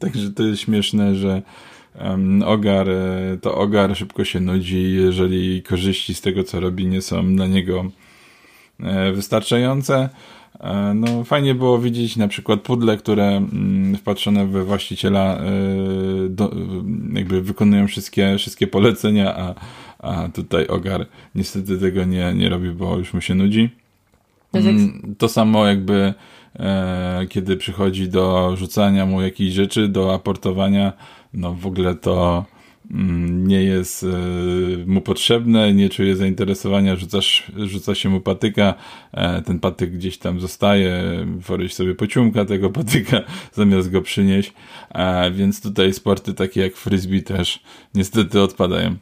także 0.00 0.30
to 0.30 0.42
jest 0.42 0.62
śmieszne, 0.62 1.14
że 1.14 1.42
ogar, 2.46 2.90
e, 2.90 3.38
to 3.42 3.54
ogar 3.54 3.96
szybko 3.96 4.24
się 4.24 4.40
nudzi, 4.40 4.92
jeżeli 4.92 5.62
korzyści 5.62 6.14
z 6.14 6.20
tego, 6.20 6.44
co 6.44 6.60
robi, 6.60 6.86
nie 6.86 7.02
są 7.02 7.36
dla 7.36 7.46
niego 7.46 7.84
e, 8.80 9.12
wystarczające. 9.12 10.08
E, 10.60 10.94
no, 10.94 11.24
fajnie 11.24 11.54
było 11.54 11.78
widzieć 11.78 12.16
na 12.16 12.28
przykład 12.28 12.60
pudle, 12.60 12.96
które 12.96 13.26
mm, 13.26 13.96
wpatrzone 13.96 14.46
we 14.46 14.64
właściciela 14.64 15.38
e, 15.38 15.40
do, 16.28 16.50
jakby 17.12 17.42
wykonują 17.42 17.86
wszystkie, 17.86 18.38
wszystkie 18.38 18.66
polecenia, 18.66 19.36
a, 19.36 19.54
a 19.98 20.28
tutaj 20.28 20.66
Ogar 20.66 21.06
niestety 21.34 21.78
tego 21.78 22.04
nie, 22.04 22.34
nie 22.34 22.48
robi, 22.48 22.70
bo 22.70 22.98
już 22.98 23.14
mu 23.14 23.20
się 23.20 23.34
nudzi. 23.34 23.70
Mm, 24.54 25.14
to 25.18 25.28
samo 25.28 25.66
jakby 25.66 26.14
e, 26.58 27.26
kiedy 27.28 27.56
przychodzi 27.56 28.08
do 28.08 28.56
rzucania 28.56 29.06
mu 29.06 29.22
jakichś 29.22 29.54
rzeczy, 29.54 29.88
do 29.88 30.14
aportowania, 30.14 30.92
no 31.34 31.54
w 31.54 31.66
ogóle 31.66 31.94
to 31.94 32.44
nie 32.90 33.62
jest 33.62 34.02
e, 34.02 34.06
mu 34.86 35.00
potrzebne, 35.00 35.74
nie 35.74 35.88
czuje 35.88 36.16
zainteresowania, 36.16 36.96
rzucasz, 36.96 37.52
rzuca 37.56 37.94
się 37.94 38.08
mu 38.08 38.20
patyka, 38.20 38.74
e, 39.12 39.42
ten 39.42 39.60
patyk 39.60 39.90
gdzieś 39.90 40.18
tam 40.18 40.40
zostaje, 40.40 41.02
Foryś 41.42 41.74
sobie 41.74 41.94
pociumka 41.94 42.44
tego 42.44 42.70
patyka, 42.80 43.20
zamiast 43.52 43.90
go 43.90 44.02
przynieść, 44.02 44.52
e, 44.90 45.30
więc 45.30 45.62
tutaj 45.62 45.92
sporty 45.92 46.34
takie 46.34 46.60
jak 46.60 46.76
frisbee 46.76 47.22
też 47.22 47.62
niestety 47.94 48.40
odpadają. 48.40 48.96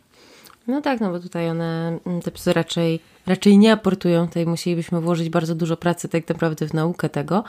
No 0.66 0.80
tak, 0.80 1.00
no 1.00 1.10
bo 1.10 1.20
tutaj 1.20 1.50
one, 1.50 1.98
mm, 2.06 2.20
te 2.22 2.30
psy 2.30 2.52
raczej, 2.52 3.00
raczej 3.26 3.58
nie 3.58 3.72
aportują, 3.72 4.26
tutaj 4.26 4.46
musielibyśmy 4.46 5.00
włożyć 5.00 5.28
bardzo 5.28 5.54
dużo 5.54 5.76
pracy 5.76 6.08
tak 6.08 6.28
naprawdę 6.28 6.68
w 6.68 6.74
naukę 6.74 7.08
tego, 7.08 7.44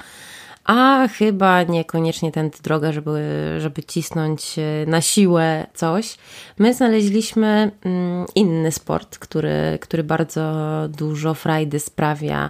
a 0.64 1.08
chyba 1.08 1.64
niekoniecznie 1.64 2.32
tędy 2.32 2.58
droga, 2.64 2.92
żeby, 2.92 3.22
żeby 3.60 3.84
cisnąć 3.84 4.60
e, 4.60 4.86
na 4.88 5.02
siłę 5.02 5.68
coś. 5.74 6.18
My 6.60 6.74
znaleźliśmy 6.74 7.72
mm, 7.84 8.26
inny 8.36 8.72
sport, 8.72 9.18
który, 9.18 9.78
który 9.82 10.04
bardzo 10.04 10.54
dużo 10.90 11.34
frajdy 11.34 11.80
sprawia 11.80 12.50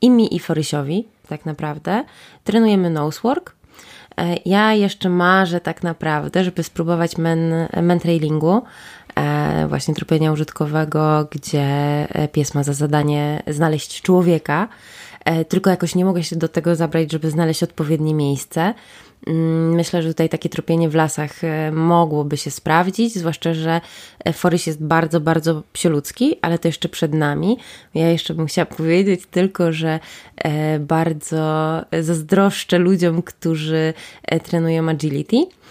i 0.00 0.10
mi, 0.10 0.36
i 0.36 0.38
Forysiowi, 0.38 1.08
tak 1.28 1.46
naprawdę. 1.46 2.04
Trenujemy 2.44 2.90
nosework. 2.90 3.54
E, 4.16 4.36
ja 4.46 4.72
jeszcze 4.72 5.08
marzę 5.08 5.60
tak 5.60 5.82
naprawdę, 5.82 6.44
żeby 6.44 6.62
spróbować 6.62 7.18
men, 7.18 7.52
men 7.82 8.00
trailingu, 8.00 8.62
e, 9.14 9.66
właśnie 9.68 9.94
trupienia 9.94 10.32
użytkowego, 10.32 11.28
gdzie 11.30 11.66
pies 12.32 12.54
ma 12.54 12.62
za 12.62 12.72
zadanie 12.72 13.42
znaleźć 13.46 14.02
człowieka, 14.02 14.68
tylko 15.48 15.70
jakoś 15.70 15.94
nie 15.94 16.04
mogę 16.04 16.22
się 16.22 16.36
do 16.36 16.48
tego 16.48 16.76
zabrać, 16.76 17.12
żeby 17.12 17.30
znaleźć 17.30 17.62
odpowiednie 17.62 18.14
miejsce. 18.14 18.74
Mm, 19.26 19.74
myślę, 19.74 20.02
że 20.02 20.08
tutaj 20.08 20.28
takie 20.28 20.48
tropienie 20.48 20.88
w 20.88 20.94
lasach 20.94 21.44
e, 21.44 21.72
mogłoby 21.72 22.36
się 22.36 22.50
sprawdzić, 22.50 23.14
zwłaszcza, 23.14 23.54
że 23.54 23.80
e, 24.24 24.32
Forys 24.32 24.66
jest 24.66 24.84
bardzo, 24.84 25.20
bardzo 25.20 25.62
psioludzki, 25.72 26.36
ale 26.42 26.58
to 26.58 26.68
jeszcze 26.68 26.88
przed 26.88 27.14
nami. 27.14 27.58
Ja 27.94 28.08
jeszcze 28.08 28.34
bym 28.34 28.46
chciała 28.46 28.66
powiedzieć 28.76 29.26
tylko, 29.30 29.72
że 29.72 30.00
bardzo 30.80 31.80
zazdroszczę 32.00 32.78
ludziom, 32.78 33.22
którzy 33.22 33.94
trenują 34.42 34.88
agility 34.88 35.36
E, 35.36 35.61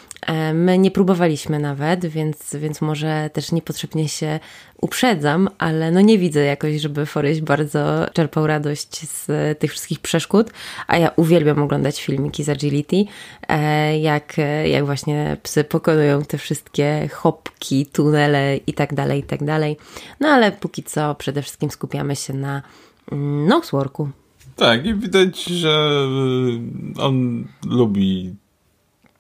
my 0.53 0.77
nie 0.77 0.91
próbowaliśmy 0.91 1.59
nawet, 1.59 2.05
więc, 2.05 2.55
więc 2.55 2.81
może 2.81 3.29
też 3.33 3.51
niepotrzebnie 3.51 4.09
się 4.09 4.39
uprzedzam, 4.81 5.49
ale 5.57 5.91
no 5.91 6.01
nie 6.01 6.17
widzę 6.17 6.39
jakoś, 6.39 6.81
żeby 6.81 7.05
Foryś 7.05 7.41
bardzo 7.41 8.05
czerpał 8.13 8.47
radość 8.47 9.09
z 9.09 9.27
tych 9.59 9.71
wszystkich 9.71 9.99
przeszkód, 9.99 10.51
a 10.87 10.97
ja 10.97 11.11
uwielbiam 11.15 11.63
oglądać 11.63 12.03
filmiki 12.03 12.43
z 12.43 12.49
Agility, 12.49 13.05
e, 13.47 13.99
jak, 13.99 14.35
jak 14.65 14.85
właśnie 14.85 15.37
psy 15.43 15.63
pokonują 15.63 16.25
te 16.25 16.37
wszystkie 16.37 17.09
hopki, 17.13 17.85
tunele 17.85 18.57
i 18.57 18.73
tak 18.73 18.93
dalej, 18.93 19.19
i 19.19 19.23
tak 19.23 19.43
dalej. 19.43 19.77
No 20.19 20.27
ale 20.27 20.51
póki 20.51 20.83
co 20.83 21.15
przede 21.15 21.41
wszystkim 21.41 21.71
skupiamy 21.71 22.15
się 22.15 22.33
na 22.33 22.61
mm, 23.11 23.47
noseworku. 23.47 24.09
Tak, 24.55 24.85
i 24.85 24.95
widać, 24.95 25.43
że 25.43 26.07
on 26.97 27.47
lubi 27.65 28.35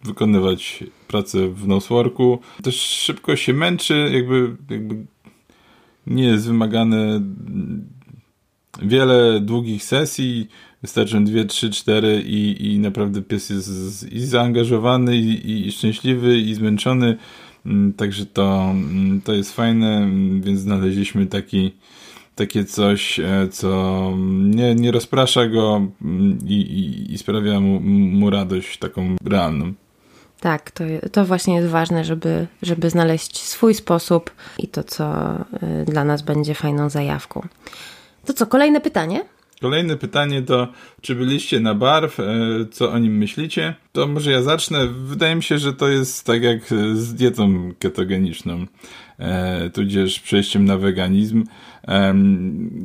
wykonywać 0.03 0.83
pracę 1.07 1.49
w 1.49 1.67
noseworku. 1.67 2.39
Też 2.63 2.75
szybko 2.75 3.35
się 3.35 3.53
męczy, 3.53 4.09
jakby, 4.13 4.55
jakby 4.69 5.05
nie 6.07 6.23
jest 6.23 6.47
wymagane 6.47 7.21
wiele 8.81 9.39
długich 9.39 9.83
sesji, 9.83 10.47
wystarczą 10.81 11.25
dwie, 11.25 11.45
trzy, 11.45 11.69
cztery 11.69 12.23
i, 12.25 12.73
i 12.73 12.79
naprawdę 12.79 13.21
pies 13.21 13.49
jest 13.49 14.13
i 14.13 14.19
zaangażowany, 14.19 15.17
i, 15.17 15.67
i 15.67 15.71
szczęśliwy, 15.71 16.37
i 16.37 16.53
zmęczony. 16.53 17.17
Mm, 17.65 17.93
także 17.93 18.25
to, 18.25 18.71
mm, 18.71 19.21
to 19.21 19.33
jest 19.33 19.55
fajne, 19.55 20.09
więc 20.39 20.59
znaleźliśmy 20.59 21.25
taki, 21.25 21.71
takie 22.35 22.65
coś, 22.65 23.19
e, 23.19 23.47
co 23.51 24.13
nie, 24.39 24.75
nie 24.75 24.91
rozprasza 24.91 25.47
go 25.47 25.87
i, 26.47 26.53
i, 26.53 27.13
i 27.13 27.17
sprawia 27.17 27.59
mu, 27.59 27.79
mu 28.19 28.29
radość 28.29 28.77
taką 28.77 29.15
realną. 29.25 29.73
Tak, 30.41 30.71
to, 30.71 30.83
to 31.11 31.25
właśnie 31.25 31.55
jest 31.55 31.67
ważne, 31.67 32.05
żeby, 32.05 32.47
żeby 32.61 32.89
znaleźć 32.89 33.37
swój 33.43 33.73
sposób 33.73 34.31
i 34.57 34.67
to, 34.67 34.83
co 34.83 35.35
y, 35.81 35.85
dla 35.85 36.03
nas 36.03 36.21
będzie 36.21 36.55
fajną 36.55 36.89
zajawką. 36.89 37.47
To 38.25 38.33
co, 38.33 38.47
kolejne 38.47 38.81
pytanie? 38.81 39.25
Kolejne 39.61 39.97
pytanie 39.97 40.41
to, 40.41 40.67
czy 41.01 41.15
byliście 41.15 41.59
na 41.59 41.75
barw, 41.75 42.19
e, 42.19 42.23
co 42.71 42.91
o 42.91 42.99
nim 42.99 43.17
myślicie? 43.17 43.75
To 43.91 44.07
może 44.07 44.31
ja 44.31 44.41
zacznę. 44.41 44.87
Wydaje 44.87 45.35
mi 45.35 45.43
się, 45.43 45.57
że 45.57 45.73
to 45.73 45.87
jest 45.87 46.25
tak 46.25 46.43
jak 46.43 46.59
z 46.93 47.13
dietą 47.13 47.71
ketogeniczną, 47.79 48.65
e, 49.19 49.69
tudzież 49.69 50.19
przejściem 50.19 50.65
na 50.65 50.77
weganizm, 50.77 51.43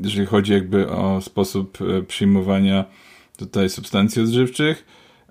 jeżeli 0.04 0.26
chodzi 0.26 0.52
jakby 0.52 0.90
o 0.90 1.20
sposób 1.20 1.78
e, 1.80 2.02
przyjmowania 2.02 2.84
tutaj 3.36 3.68
substancji 3.68 4.22
odżywczych 4.22 4.84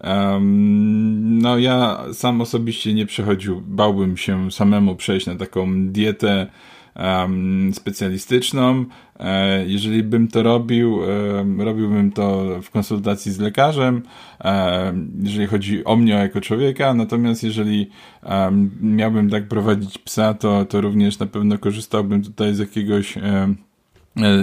Um, 0.06 1.40
no 1.42 1.58
ja 1.58 2.04
sam 2.14 2.42
osobiście 2.42 2.94
nie 2.94 3.06
przechodził, 3.06 3.62
bałbym 3.62 4.18
się 4.18 4.52
samemu 4.52 4.96
przejść 4.96 5.26
na 5.26 5.36
taką 5.36 5.88
dietę 5.88 6.48
um, 6.96 7.74
specjalistyczną. 7.74 8.86
E, 9.20 9.66
jeżeli 9.66 10.04
bym 10.04 10.28
to 10.28 10.44
robił, 10.44 11.00
e, 11.60 11.66
robiłbym 11.66 12.12
to 12.12 12.46
w 12.62 12.70
konsultacji 12.70 13.32
z 13.32 13.40
lekarzem, 13.40 14.02
e, 14.44 14.94
jeżeli 15.24 15.48
chodzi 15.48 15.86
o 15.86 15.96
mnie 15.96 16.14
jako 16.14 16.42
człowieka, 16.42 16.94
natomiast 16.94 17.44
jeżeli 17.44 17.90
miałbym 18.82 19.30
tak 19.30 19.48
prowadzić 19.48 19.98
psa, 19.98 20.34
to, 20.34 20.66
to 20.66 20.82
również 20.82 21.20
na 21.20 21.26
pewno 21.26 21.58
korzystałbym 21.58 22.24
tutaj 22.24 22.54
z 22.54 22.60
jakiegoś 22.60 23.18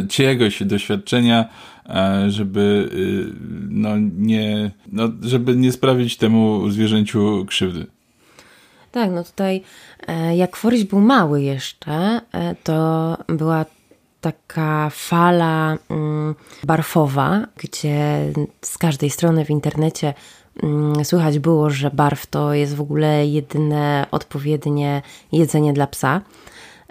czyjegoś 0.09 0.63
doświadczenia, 0.63 1.49
żeby 2.29 2.91
no 3.69 3.91
nie, 4.17 4.71
no, 4.93 5.09
żeby 5.23 5.57
nie 5.57 5.73
sprawić 5.73 6.17
temu 6.17 6.71
zwierzęciu 6.71 7.45
krzywdy. 7.49 7.87
Tak, 8.93 9.11
no 9.11 9.25
tutaj 9.25 9.63
jak 10.37 10.57
Foryś 10.57 10.85
był 10.85 11.01
mały 11.01 11.43
jeszcze, 11.43 12.21
to 12.65 13.17
była 13.29 13.65
taka 14.23 14.91
fala 14.91 15.79
mm, 15.91 16.35
barfowa, 16.65 17.47
gdzie 17.57 18.33
z 18.63 18.79
każdej 18.79 19.11
strony 19.11 19.45
w 19.45 19.51
internecie 19.51 20.15
mm, 20.63 21.05
słychać 21.05 21.39
było, 21.39 21.71
że 21.71 21.91
barw 21.91 22.27
to 22.27 22.55
jest 22.55 22.75
w 22.75 22.81
ogóle 22.81 23.27
jedyne 23.27 24.07
odpowiednie 24.11 25.03
jedzenie 25.33 25.73
dla 25.73 25.87
psa. 25.87 26.21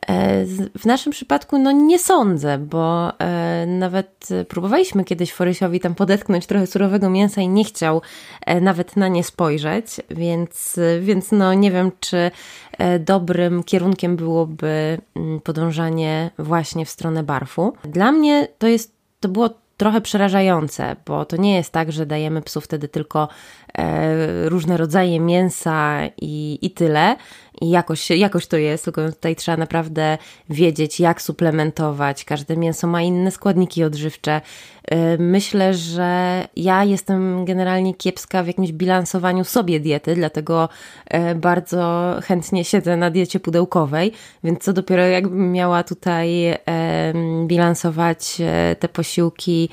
E, 0.08 0.46
w 0.80 0.86
naszym 0.86 1.12
przypadku 1.12 1.58
no 1.58 1.72
nie 1.72 2.00
sądzę, 2.00 2.58
bo 2.58 3.14
e, 3.20 3.66
nawet 3.68 4.30
próbowaliśmy 4.48 5.04
kiedyś 5.04 5.34
Forysiowi 5.34 5.80
tam 5.80 5.96
podetknąć 5.96 6.46
trochę 6.46 6.68
surowego 6.68 7.10
mięsa 7.10 7.42
i 7.42 7.48
nie 7.48 7.64
chciał 7.64 8.02
e, 8.46 8.62
nawet 8.62 8.98
na 8.98 9.08
nie 9.08 9.24
spojrzeć, 9.24 9.86
więc, 10.10 10.80
więc 11.02 11.32
no 11.32 11.54
nie 11.54 11.72
wiem, 11.72 11.92
czy 12.00 12.32
dobrym 13.00 13.64
kierunkiem 13.64 14.16
byłoby 14.16 14.98
mm, 15.16 15.42
podążanie 15.42 16.32
właśnie 16.40 16.86
w 16.86 16.90
stronę 16.90 17.24
barfu. 17.24 17.74
Dla 17.84 18.12
mnie 18.12 18.48
to 18.58 18.68
jest, 18.68 18.94
to 19.20 19.30
było 19.30 19.50
trochę 19.82 20.02
przerażające, 20.02 20.96
bo 21.06 21.26
to 21.26 21.38
nie 21.38 21.56
jest 21.56 21.72
tak, 21.72 21.92
że 21.92 22.06
dajemy 22.06 22.42
psu 22.42 22.62
wtedy 22.62 22.88
tylko 22.88 23.28
e, 23.78 24.50
różne 24.50 24.78
rodzaje 24.78 25.20
mięsa 25.20 26.00
i, 26.18 26.60
i 26.62 26.72
tyle. 26.72 27.16
I 27.62 27.70
jakoś, 27.70 28.10
jakoś 28.10 28.48
to 28.48 28.58
jest, 28.58 28.84
tylko 28.84 29.12
tutaj 29.12 29.36
trzeba 29.36 29.58
naprawdę 29.58 30.18
wiedzieć, 30.50 31.00
jak 31.00 31.22
suplementować. 31.22 32.26
Każde 32.26 32.58
mięso 32.58 32.88
ma 32.88 33.02
inne 33.02 33.32
składniki 33.32 33.84
odżywcze. 33.84 34.42
E, 34.88 35.18
myślę, 35.18 35.74
że 35.74 36.44
ja 36.56 36.84
jestem 36.84 37.46
generalnie 37.46 37.94
kiepska 37.94 38.44
w 38.44 38.48
jakimś 38.48 38.72
bilansowaniu 38.72 39.44
sobie 39.44 39.80
diety, 39.80 40.16
dlatego 40.16 40.70
e, 41.06 41.36
bardzo 41.36 42.16
chętnie 42.24 42.66
siedzę 42.66 42.98
na 42.98 43.10
diecie 43.10 43.40
pudełkowej, 43.40 44.12
więc 44.44 44.64
co 44.64 44.74
dopiero 44.74 45.04
jakbym 45.04 45.52
miała 45.52 45.84
tutaj 45.84 46.32
bilansować 47.48 48.38
te 48.80 48.88
posiłki 48.90 49.70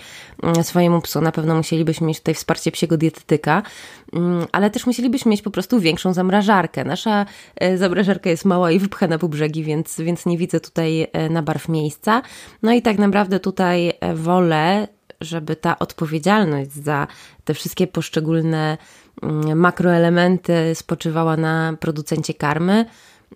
swojemu 0.62 1.00
psu, 1.00 1.21
na 1.21 1.33
pewno 1.33 1.55
musielibyśmy 1.55 2.07
mieć 2.07 2.19
tutaj 2.19 2.35
wsparcie 2.35 2.73
psiego 2.73 2.97
dietetyka, 2.97 3.62
mm, 4.12 4.47
ale 4.53 4.71
też 4.71 4.87
musielibyśmy 4.87 5.31
mieć 5.31 5.43
po 5.43 5.50
prostu 5.50 5.81
większą 5.81 6.12
zamrażarkę. 6.12 6.85
Nasza 6.85 7.27
zamrażarka 7.77 8.31
jest 8.31 8.45
mała 8.45 8.71
i 8.71 8.79
wypchana 8.79 9.19
po 9.19 9.29
brzegi, 9.29 9.65
więc, 9.65 10.00
więc 10.00 10.27
nie 10.27 10.38
widzę 10.38 10.61
tutaj 10.61 11.07
na 11.31 11.43
barw 11.43 11.69
miejsca. 11.69 12.23
No 12.62 12.73
i 12.73 12.83
tak 12.83 12.99
naprawdę 12.99 13.41
tutaj 13.41 13.93
wolę 14.15 14.88
żeby 15.20 15.56
ta 15.56 15.78
odpowiedzialność 15.78 16.72
za 16.72 17.06
te 17.44 17.54
wszystkie 17.54 17.87
poszczególne 17.87 18.78
mm, 19.22 19.58
makroelementy 19.58 20.75
spoczywała 20.75 21.37
na 21.37 21.76
producencie 21.80 22.34
karmy. 22.34 22.84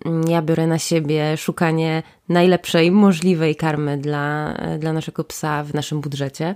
Mm, 0.05 0.27
ja 0.27 0.41
biorę 0.41 0.67
na 0.67 0.79
siebie 0.79 1.37
szukanie 1.37 2.03
najlepszej 2.29 2.91
możliwej 2.91 3.55
karmy 3.55 3.97
dla, 3.97 4.57
dla 4.79 4.93
naszego 4.93 5.23
psa 5.23 5.63
w 5.63 5.73
naszym 5.73 6.01
budżecie. 6.01 6.55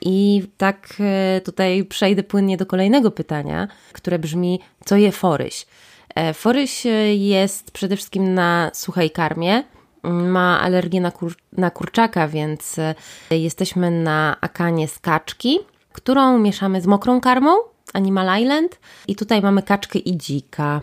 I 0.00 0.42
tak 0.56 0.88
e, 1.00 1.40
tutaj 1.40 1.84
przejdę 1.84 2.22
płynnie 2.22 2.56
do 2.56 2.66
kolejnego 2.66 3.10
pytania, 3.10 3.68
które 3.92 4.18
brzmi: 4.18 4.60
co 4.84 4.96
je 4.96 5.12
foryś? 5.12 5.66
E, 6.14 6.34
foryś 6.34 6.82
jest 7.14 7.70
przede 7.70 7.96
wszystkim 7.96 8.34
na 8.34 8.70
suchej 8.74 9.10
karmie, 9.10 9.64
ma 10.04 10.60
alergię 10.60 11.00
na, 11.00 11.10
kur 11.10 11.34
na 11.56 11.70
kurczaka, 11.70 12.28
więc 12.28 12.78
e, 12.78 12.94
jesteśmy 13.30 13.90
na 13.90 14.36
akanie 14.40 14.88
z 14.88 14.98
kaczki, 14.98 15.58
którą 15.92 16.38
mieszamy 16.38 16.80
z 16.80 16.86
mokrą 16.86 17.20
karmą, 17.20 17.56
Animal 17.92 18.42
Island. 18.42 18.78
I 19.08 19.16
tutaj 19.16 19.42
mamy 19.42 19.62
kaczkę 19.62 19.98
i 19.98 20.16
dzika. 20.16 20.82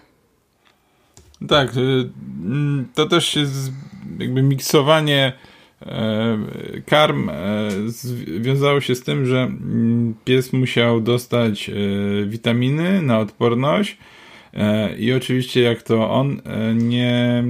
Tak, 1.48 1.78
y, 1.78 2.10
mm, 2.44 2.88
to 2.96 3.06
też 3.06 3.36
jest 3.36 3.72
jakby 4.20 4.42
miksowanie 4.42 5.34
e, 5.82 6.38
karm 6.86 7.30
e, 7.30 7.34
wiązało 8.40 8.82
się 8.82 8.96
z 8.96 9.04
tym, 9.04 9.26
że 9.26 9.42
mm, 9.42 10.16
pies 10.26 10.54
musiał 10.54 11.02
dostać 11.02 11.72
witaminy 12.26 13.02
na 13.02 13.20
odporność, 13.20 13.98
E, 13.98 14.21
I 14.98 15.14
oczywiście 15.14 15.62
jak 15.62 15.84
to 15.84 16.12
on 16.12 16.42
e, 16.46 16.74
nie 16.74 17.44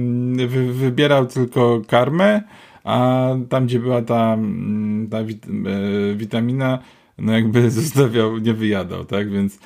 wy, 0.48 0.72
wybierał 0.72 1.26
tylko 1.26 1.82
karmę, 1.88 2.42
a 2.84 3.28
tam 3.48 3.66
gdzie 3.66 3.78
była 3.78 4.02
ta, 4.02 4.34
mm, 4.34 5.08
ta 5.10 5.24
wit, 5.24 5.46
e, 5.46 6.14
witamina, 6.14 6.78
no 7.18 7.32
jakby 7.32 7.70
zostawiał, 7.80 8.38
nie 8.38 8.54
wyjadał, 8.54 9.04
tak? 9.04 9.30
Więc 9.30 9.58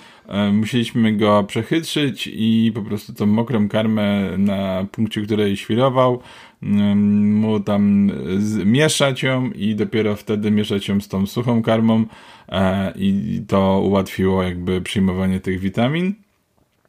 musieliśmy 0.53 1.17
go 1.17 1.45
przechytrzyć 1.45 2.31
i 2.33 2.73
po 2.75 2.83
prostu 2.83 3.15
tą 3.15 3.27
mokrą 3.27 3.69
karmę 3.69 4.39
na 4.39 4.87
punkcie, 4.93 5.23
której 5.23 5.57
świrował, 5.57 6.21
mm, 6.63 7.35
mu 7.35 7.61
tam 7.61 8.11
mieszać 8.65 9.23
ją 9.23 9.51
i 9.51 9.75
dopiero 9.75 10.17
wtedy 10.17 10.51
mieszać 10.51 10.89
ją 10.89 11.01
z 11.01 11.09
tą 11.09 11.27
suchą 11.27 11.63
karmą 11.63 12.05
i 12.97 13.43
to 13.49 13.83
ułatwiło 13.85 14.43
jakby 14.43 14.81
przyjmowanie 14.81 15.41
tych 15.41 15.61
witamin. 15.61 16.26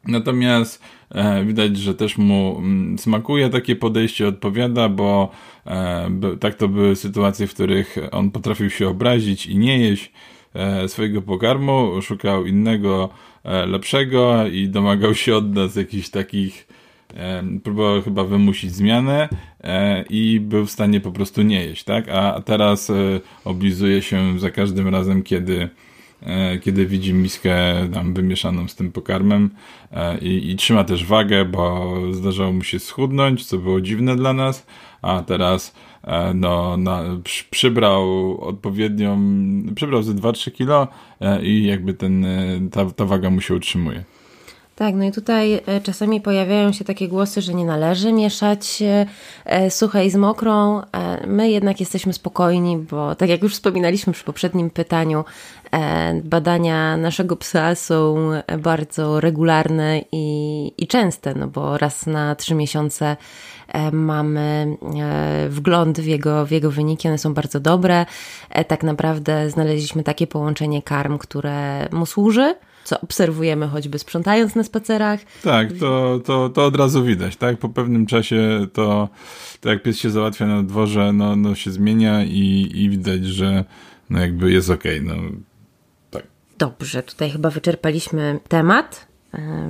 Natomiast 0.06 0.82
e, 1.10 1.44
widać, 1.44 1.76
że 1.76 1.94
też 1.94 2.18
mu 2.18 2.58
mm, 2.58 2.98
smakuje 2.98 3.50
takie 3.50 3.76
podejście, 3.76 4.28
odpowiada, 4.28 4.88
bo 4.88 5.30
e, 5.66 6.10
tak 6.40 6.54
to 6.54 6.68
były 6.68 6.96
sytuacje, 6.96 7.46
w 7.46 7.54
których 7.54 7.96
on 8.12 8.30
potrafił 8.30 8.70
się 8.70 8.88
obrazić 8.88 9.46
i 9.46 9.58
nie 9.58 9.78
jeść 9.78 10.12
e, 10.54 10.88
swojego 10.88 11.22
pokarmu, 11.22 12.02
szukał 12.02 12.46
innego, 12.46 13.08
e, 13.44 13.66
lepszego 13.66 14.46
i 14.46 14.68
domagał 14.68 15.14
się 15.14 15.36
od 15.36 15.54
nas 15.54 15.76
jakichś 15.76 16.08
takich, 16.08 16.68
e, 17.14 17.42
próbował 17.64 18.02
chyba 18.02 18.24
wymusić 18.24 18.74
zmianę 18.74 19.28
e, 19.64 20.04
i 20.10 20.40
był 20.40 20.66
w 20.66 20.70
stanie 20.70 21.00
po 21.00 21.12
prostu 21.12 21.42
nie 21.42 21.64
jeść, 21.64 21.84
tak? 21.84 22.08
A 22.08 22.42
teraz 22.44 22.92
oblizuje 23.44 24.02
się 24.02 24.38
za 24.38 24.50
każdym 24.50 24.88
razem, 24.88 25.22
kiedy 25.22 25.68
kiedy 26.62 26.86
widzi 26.86 27.14
miskę 27.14 27.54
tam 27.94 28.14
wymieszaną 28.14 28.68
z 28.68 28.74
tym 28.74 28.92
pokarmem 28.92 29.50
e, 29.92 30.18
i, 30.18 30.50
i, 30.50 30.56
trzyma 30.56 30.84
też 30.84 31.04
wagę, 31.04 31.44
bo 31.44 31.94
zdarzało 32.12 32.52
mu 32.52 32.62
się 32.62 32.78
schudnąć, 32.78 33.46
co 33.46 33.58
było 33.58 33.80
dziwne 33.80 34.16
dla 34.16 34.32
nas, 34.32 34.66
a 35.02 35.22
teraz 35.22 35.74
e, 36.04 36.34
no, 36.34 36.76
na, 36.76 37.02
przybrał 37.50 38.38
odpowiednią, 38.40 39.18
przybrał 39.74 40.02
ze 40.02 40.12
2-3 40.12 40.52
kilo 40.52 40.88
i 41.42 41.64
jakby 41.64 41.94
ten, 41.94 42.26
ta, 42.72 42.84
ta 42.90 43.04
waga 43.04 43.30
mu 43.30 43.40
się 43.40 43.54
utrzymuje. 43.54 44.04
Tak, 44.78 44.94
no 44.94 45.04
i 45.04 45.12
tutaj 45.12 45.60
e, 45.66 45.80
czasami 45.80 46.20
pojawiają 46.20 46.72
się 46.72 46.84
takie 46.84 47.08
głosy, 47.08 47.42
że 47.42 47.54
nie 47.54 47.64
należy 47.64 48.12
mieszać 48.12 48.82
e, 49.44 49.70
suchej 49.70 50.10
z 50.10 50.16
mokrą. 50.16 50.80
E, 50.80 51.26
my 51.26 51.50
jednak 51.50 51.80
jesteśmy 51.80 52.12
spokojni, 52.12 52.76
bo 52.76 53.14
tak 53.14 53.28
jak 53.28 53.42
już 53.42 53.52
wspominaliśmy 53.52 54.12
przy 54.12 54.24
poprzednim 54.24 54.70
pytaniu, 54.70 55.24
badania 56.24 56.96
naszego 56.96 57.36
psa 57.36 57.74
są 57.74 58.16
bardzo 58.58 59.20
regularne 59.20 60.00
i, 60.12 60.72
i 60.78 60.86
częste, 60.86 61.34
no 61.34 61.48
bo 61.48 61.78
raz 61.78 62.06
na 62.06 62.34
trzy 62.34 62.54
miesiące 62.54 63.16
mamy 63.92 64.76
wgląd 65.48 66.00
w 66.00 66.06
jego, 66.06 66.46
w 66.46 66.50
jego 66.50 66.70
wyniki, 66.70 67.08
one 67.08 67.18
są 67.18 67.34
bardzo 67.34 67.60
dobre. 67.60 68.06
Tak 68.68 68.82
naprawdę 68.82 69.50
znaleźliśmy 69.50 70.02
takie 70.02 70.26
połączenie 70.26 70.82
karm, 70.82 71.18
które 71.18 71.88
mu 71.92 72.06
służy 72.06 72.54
co 72.88 73.00
obserwujemy 73.00 73.68
choćby 73.68 73.98
sprzątając 73.98 74.54
na 74.54 74.64
spacerach. 74.64 75.20
Tak, 75.42 75.72
to, 75.72 76.20
to, 76.24 76.48
to 76.48 76.66
od 76.66 76.76
razu 76.76 77.04
widać, 77.04 77.36
tak? 77.36 77.58
Po 77.58 77.68
pewnym 77.68 78.06
czasie 78.06 78.66
to, 78.72 79.08
to 79.60 79.68
jak 79.68 79.82
pies 79.82 79.98
się 79.98 80.10
załatwia 80.10 80.46
na 80.46 80.62
dworze, 80.62 81.12
no, 81.12 81.36
no 81.36 81.54
się 81.54 81.70
zmienia 81.70 82.24
i, 82.24 82.70
i 82.74 82.90
widać, 82.90 83.24
że 83.24 83.64
no 84.10 84.20
jakby 84.20 84.52
jest 84.52 84.70
okej, 84.70 85.00
okay, 85.00 85.16
no 85.16 85.22
tak. 86.10 86.22
Dobrze, 86.58 87.02
tutaj 87.02 87.30
chyba 87.30 87.50
wyczerpaliśmy 87.50 88.40
temat 88.48 89.08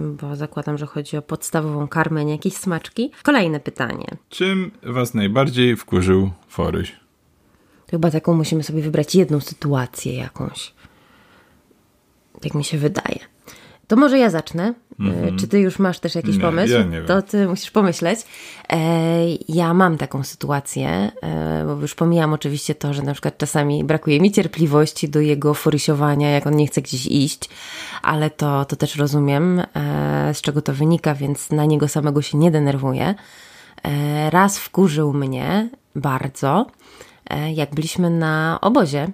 bo 0.01 0.37
zakładam, 0.37 0.79
że 0.79 0.87
chodzi 0.87 1.17
o 1.17 1.23
podstawową 1.23 1.89
karmę, 1.89 2.25
nie 2.25 2.33
jakieś 2.33 2.55
smaczki. 2.55 3.11
Kolejne 3.23 3.61
pytanie. 3.61 4.07
Czym 4.29 4.71
was 4.83 5.15
najbardziej 5.15 5.77
wkurzył 5.77 6.31
Foryś? 6.49 6.93
To 7.87 7.91
chyba 7.91 8.11
taką 8.11 8.35
musimy 8.35 8.63
sobie 8.63 8.83
wybrać 8.83 9.15
jedną 9.15 9.41
sytuację 9.41 10.15
jakąś. 10.15 10.75
Tak 12.40 12.55
mi 12.55 12.64
się 12.64 12.79
wydaje. 12.79 13.18
To 13.88 13.96
może 13.96 14.18
ja 14.18 14.31
zacznę. 14.31 14.74
Mm-hmm. 15.01 15.37
Czy 15.40 15.48
ty 15.48 15.61
już 15.61 15.79
masz 15.79 15.98
też 15.98 16.14
jakiś 16.14 16.37
nie, 16.37 16.42
pomysł? 16.42 16.72
Ja 16.72 16.83
nie 16.83 17.03
to 17.03 17.22
ty 17.22 17.48
musisz 17.48 17.70
pomyśleć. 17.70 18.20
E, 18.72 18.79
ja 19.48 19.74
mam 19.74 19.98
taką 19.98 20.22
sytuację, 20.22 21.11
e, 21.22 21.64
bo 21.66 21.72
już 21.72 21.94
pomijam 21.94 22.33
oczywiście 22.33 22.74
to, 22.74 22.94
że 22.94 23.03
na 23.03 23.12
przykład 23.12 23.38
czasami 23.38 23.85
brakuje 23.85 24.20
mi 24.20 24.33
cierpliwości 24.33 25.09
do 25.09 25.20
jego 25.20 25.55
forysiowania, 25.55 26.31
jak 26.31 26.46
on 26.46 26.57
nie 26.57 26.66
chce 26.66 26.83
gdzieś 26.83 27.07
iść, 27.07 27.51
ale 28.03 28.31
to, 28.31 28.64
to 28.64 28.77
też 28.77 28.96
rozumiem, 28.96 29.62
e, 29.74 30.35
z 30.35 30.40
czego 30.40 30.62
to 30.62 30.72
wynika, 30.72 31.14
więc 31.14 31.51
na 31.51 31.64
niego 31.64 31.88
samego 31.88 32.22
się 32.22 32.38
nie 32.38 32.51
denerwuję. 32.51 33.14
E, 33.85 34.31
raz 34.31 34.59
wkurzył 34.59 35.12
mnie 35.12 35.68
bardzo, 35.96 36.66
e, 37.31 37.53
jak 37.53 37.74
byliśmy 37.74 38.11
na 38.11 38.59
obozie 38.61 39.09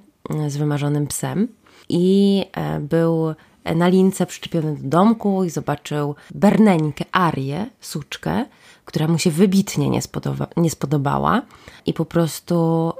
z 0.48 0.56
wymarzonym 0.56 1.06
psem 1.06 1.48
i 1.88 2.44
był 2.80 3.34
na 3.74 3.88
lince 3.88 4.26
przyczepiony 4.26 4.76
do 4.76 4.88
domku 4.88 5.44
i 5.44 5.50
zobaczył 5.50 6.14
berneńkę, 6.34 7.04
Arię, 7.12 7.66
suczkę, 7.80 8.44
która 8.84 9.08
mu 9.08 9.18
się 9.18 9.30
wybitnie 9.30 9.90
nie, 9.90 10.02
spodoba, 10.02 10.46
nie 10.56 10.70
spodobała 10.70 11.42
i 11.86 11.94
po 11.94 12.04
prostu 12.04 12.92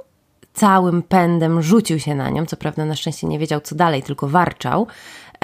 całym 0.53 1.03
pędem 1.03 1.61
rzucił 1.61 1.99
się 1.99 2.15
na 2.15 2.29
nią. 2.29 2.45
Co 2.45 2.57
prawda 2.57 2.85
na 2.85 2.95
szczęście 2.95 3.27
nie 3.27 3.39
wiedział 3.39 3.61
co 3.61 3.75
dalej, 3.75 4.03
tylko 4.03 4.27
warczał, 4.27 4.87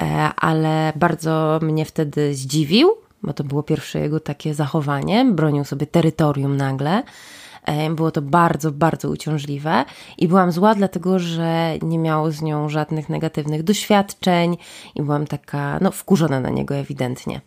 e, 0.02 0.04
ale 0.36 0.92
bardzo 0.96 1.58
mnie 1.62 1.84
wtedy 1.84 2.34
zdziwił, 2.34 2.90
bo 3.22 3.32
to 3.32 3.44
było 3.44 3.62
pierwsze 3.62 4.00
jego 4.00 4.20
takie 4.20 4.54
zachowanie. 4.54 5.24
Bronił 5.24 5.64
sobie 5.64 5.86
terytorium 5.86 6.56
nagle. 6.56 7.02
Było 7.90 8.10
to 8.10 8.22
bardzo, 8.22 8.72
bardzo 8.72 9.08
uciążliwe 9.08 9.84
i 10.18 10.28
byłam 10.28 10.52
zła, 10.52 10.74
dlatego 10.74 11.18
że 11.18 11.74
nie 11.82 11.98
miał 11.98 12.30
z 12.30 12.42
nią 12.42 12.68
żadnych 12.68 13.08
negatywnych 13.08 13.62
doświadczeń 13.62 14.56
i 14.94 15.02
byłam 15.02 15.26
taka, 15.26 15.78
no, 15.80 15.90
wkurzona 15.90 16.40
na 16.40 16.50
niego 16.50 16.74
ewidentnie. 16.74 17.40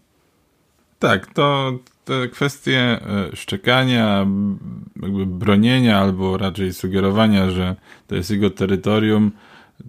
Tak, 1.00 1.34
to 1.34 1.72
te 2.06 2.28
kwestie 2.28 2.80
e, 2.80 3.36
szczekania, 3.36 4.28
jakby 5.02 5.26
bronienia 5.26 6.00
albo 6.00 6.38
raczej 6.38 6.74
sugerowania, 6.74 7.52
że 7.52 7.76
to 8.08 8.16
jest 8.16 8.32
jego 8.32 8.50
terytorium, 8.50 9.32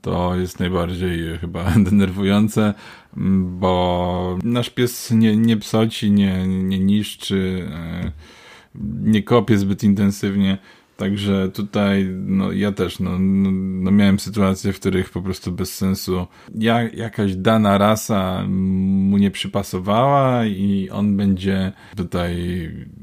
to 0.02 0.36
jest 0.36 0.60
najbardziej 0.60 1.38
chyba 1.38 1.64
denerwujące, 1.90 2.74
bo 3.40 4.38
nasz 4.44 4.70
pies 4.70 5.10
nie, 5.10 5.36
nie 5.36 5.56
psoci, 5.56 6.10
nie, 6.10 6.46
nie 6.46 6.78
niszczy. 6.78 7.68
Yy 8.04 8.45
nie 9.02 9.22
kopię 9.22 9.58
zbyt 9.58 9.84
intensywnie. 9.84 10.58
Także 10.96 11.50
tutaj 11.54 12.08
no, 12.26 12.52
ja 12.52 12.72
też 12.72 13.00
no, 13.00 13.18
no, 13.18 13.50
no, 13.52 13.90
miałem 13.90 14.18
sytuacje, 14.18 14.72
w 14.72 14.80
których 14.80 15.10
po 15.10 15.22
prostu 15.22 15.52
bez 15.52 15.74
sensu 15.74 16.26
ja, 16.54 16.82
jakaś 16.82 17.34
dana 17.34 17.78
rasa 17.78 18.44
mu 18.48 19.18
nie 19.18 19.30
przypasowała 19.30 20.46
i 20.46 20.88
on 20.92 21.16
będzie 21.16 21.72
tutaj 21.96 22.36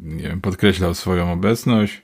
nie 0.04 0.24
wiem, 0.24 0.42
podkreślał 0.42 0.94
swoją 0.94 1.32
obecność. 1.32 2.02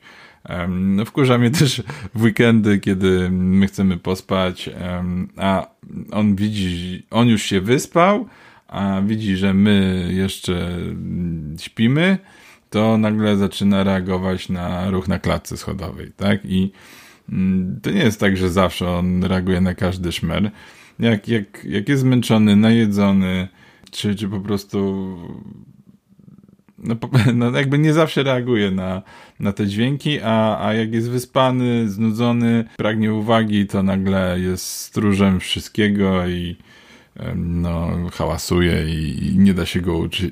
No, 0.70 1.06
wkurza 1.06 1.38
mnie 1.38 1.52
też 1.60 1.84
w 2.16 2.24
weekendy, 2.24 2.80
kiedy 2.80 3.30
my 3.32 3.68
chcemy 3.68 3.98
pospać, 3.98 4.70
a 5.38 5.68
on 6.12 6.36
widzi, 6.36 7.06
on 7.12 7.28
już 7.28 7.44
się 7.44 7.62
wyspał, 7.62 8.26
a 8.68 9.02
widzi, 9.06 9.38
że 9.38 9.54
my 9.54 10.08
jeszcze 10.12 10.78
śpimy 11.60 12.18
to 12.70 12.98
nagle 12.98 13.38
zaczyna 13.38 13.84
reagować 13.84 14.50
na 14.50 14.90
ruch 14.90 15.08
na 15.08 15.20
klatce 15.20 15.58
schodowej, 15.58 16.12
tak? 16.18 16.46
I 16.46 16.72
mm, 17.30 17.80
to 17.82 17.92
nie 17.92 18.04
jest 18.04 18.20
tak, 18.20 18.38
że 18.38 18.50
zawsze 18.50 18.90
on 18.90 19.24
reaguje 19.24 19.62
na 19.62 19.74
każdy 19.74 20.12
szmer. 20.12 20.52
Jak, 21.00 21.28
jak, 21.28 21.66
jak 21.66 21.90
jest 21.90 22.02
zmęczony, 22.02 22.56
najedzony, 22.56 23.48
czy, 23.92 24.16
czy 24.16 24.28
po 24.28 24.40
prostu 24.40 25.18
no, 26.84 26.96
no 27.36 27.52
jakby 27.52 27.80
nie 27.80 27.94
zawsze 27.94 28.24
reaguje 28.24 28.72
na, 28.72 29.02
na 29.40 29.52
te 29.52 29.68
dźwięki, 29.68 30.20
a, 30.24 30.66
a 30.66 30.74
jak 30.74 30.94
jest 30.94 31.10
wyspany, 31.10 31.90
znudzony, 31.90 32.66
pragnie 32.78 33.14
uwagi, 33.14 33.68
to 33.68 33.84
nagle 33.84 34.40
jest 34.40 34.66
stróżem 34.68 35.40
wszystkiego 35.40 36.28
i 36.28 36.56
no, 37.36 37.90
hałasuje 38.14 38.86
i, 38.90 39.34
nie 39.38 39.54
da 39.54 39.66
się 39.66 39.82
go 39.82 39.98
uci 39.98 40.32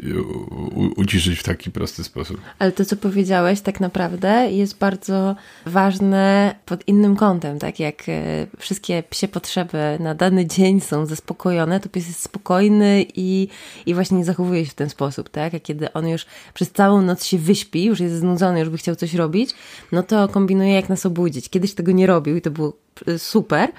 uciszyć 0.96 1.40
w 1.40 1.44
taki 1.44 1.72
prosty 1.72 2.04
sposób. 2.04 2.42
Ale 2.60 2.72
to, 2.72 2.86
co 2.86 2.96
powiedziałeś, 2.96 3.62
tak 3.62 3.80
naprawdę 3.80 4.52
jest 4.52 4.78
bardzo 4.78 5.36
ważne 5.66 6.56
pod 6.66 6.88
innym 6.88 7.16
kątem, 7.16 7.60
tak 7.60 7.80
jak 7.80 8.10
e, 8.10 8.48
wszystkie 8.58 9.04
psie 9.10 9.28
potrzeby 9.28 9.98
na 10.00 10.16
dany 10.16 10.46
dzień 10.46 10.82
są 10.82 11.06
zaspokojone, 11.06 11.80
to 11.80 11.90
pies 11.90 12.08
jest 12.08 12.22
spokojny 12.22 13.06
i, 13.16 13.48
i 13.86 13.94
właśnie 13.94 14.26
zachowuje 14.26 14.66
się 14.66 14.72
w 14.72 14.76
ten 14.76 14.90
sposób, 14.90 15.30
tak? 15.30 15.54
A 15.54 15.60
kiedy 15.60 15.94
on 15.94 16.08
już 16.08 16.26
przez 16.54 16.72
całą 16.72 17.02
noc 17.02 17.26
się 17.26 17.38
wyśpi, 17.38 17.86
już 17.86 18.00
jest 18.00 18.16
znudzony, 18.16 18.60
już 18.60 18.70
by 18.70 18.78
chciał 18.78 18.96
coś 18.96 19.14
robić, 19.14 19.50
no 19.92 20.04
to 20.04 20.28
kombinuje 20.28 20.74
jak 20.74 20.90
nas 20.90 21.06
obudzić. 21.06 21.50
Kiedyś 21.50 21.74
tego 21.74 21.92
nie 21.92 22.08
robił 22.08 22.36
i 22.36 22.42
to 22.42 22.52
było 22.52 22.87
super, 23.18 23.72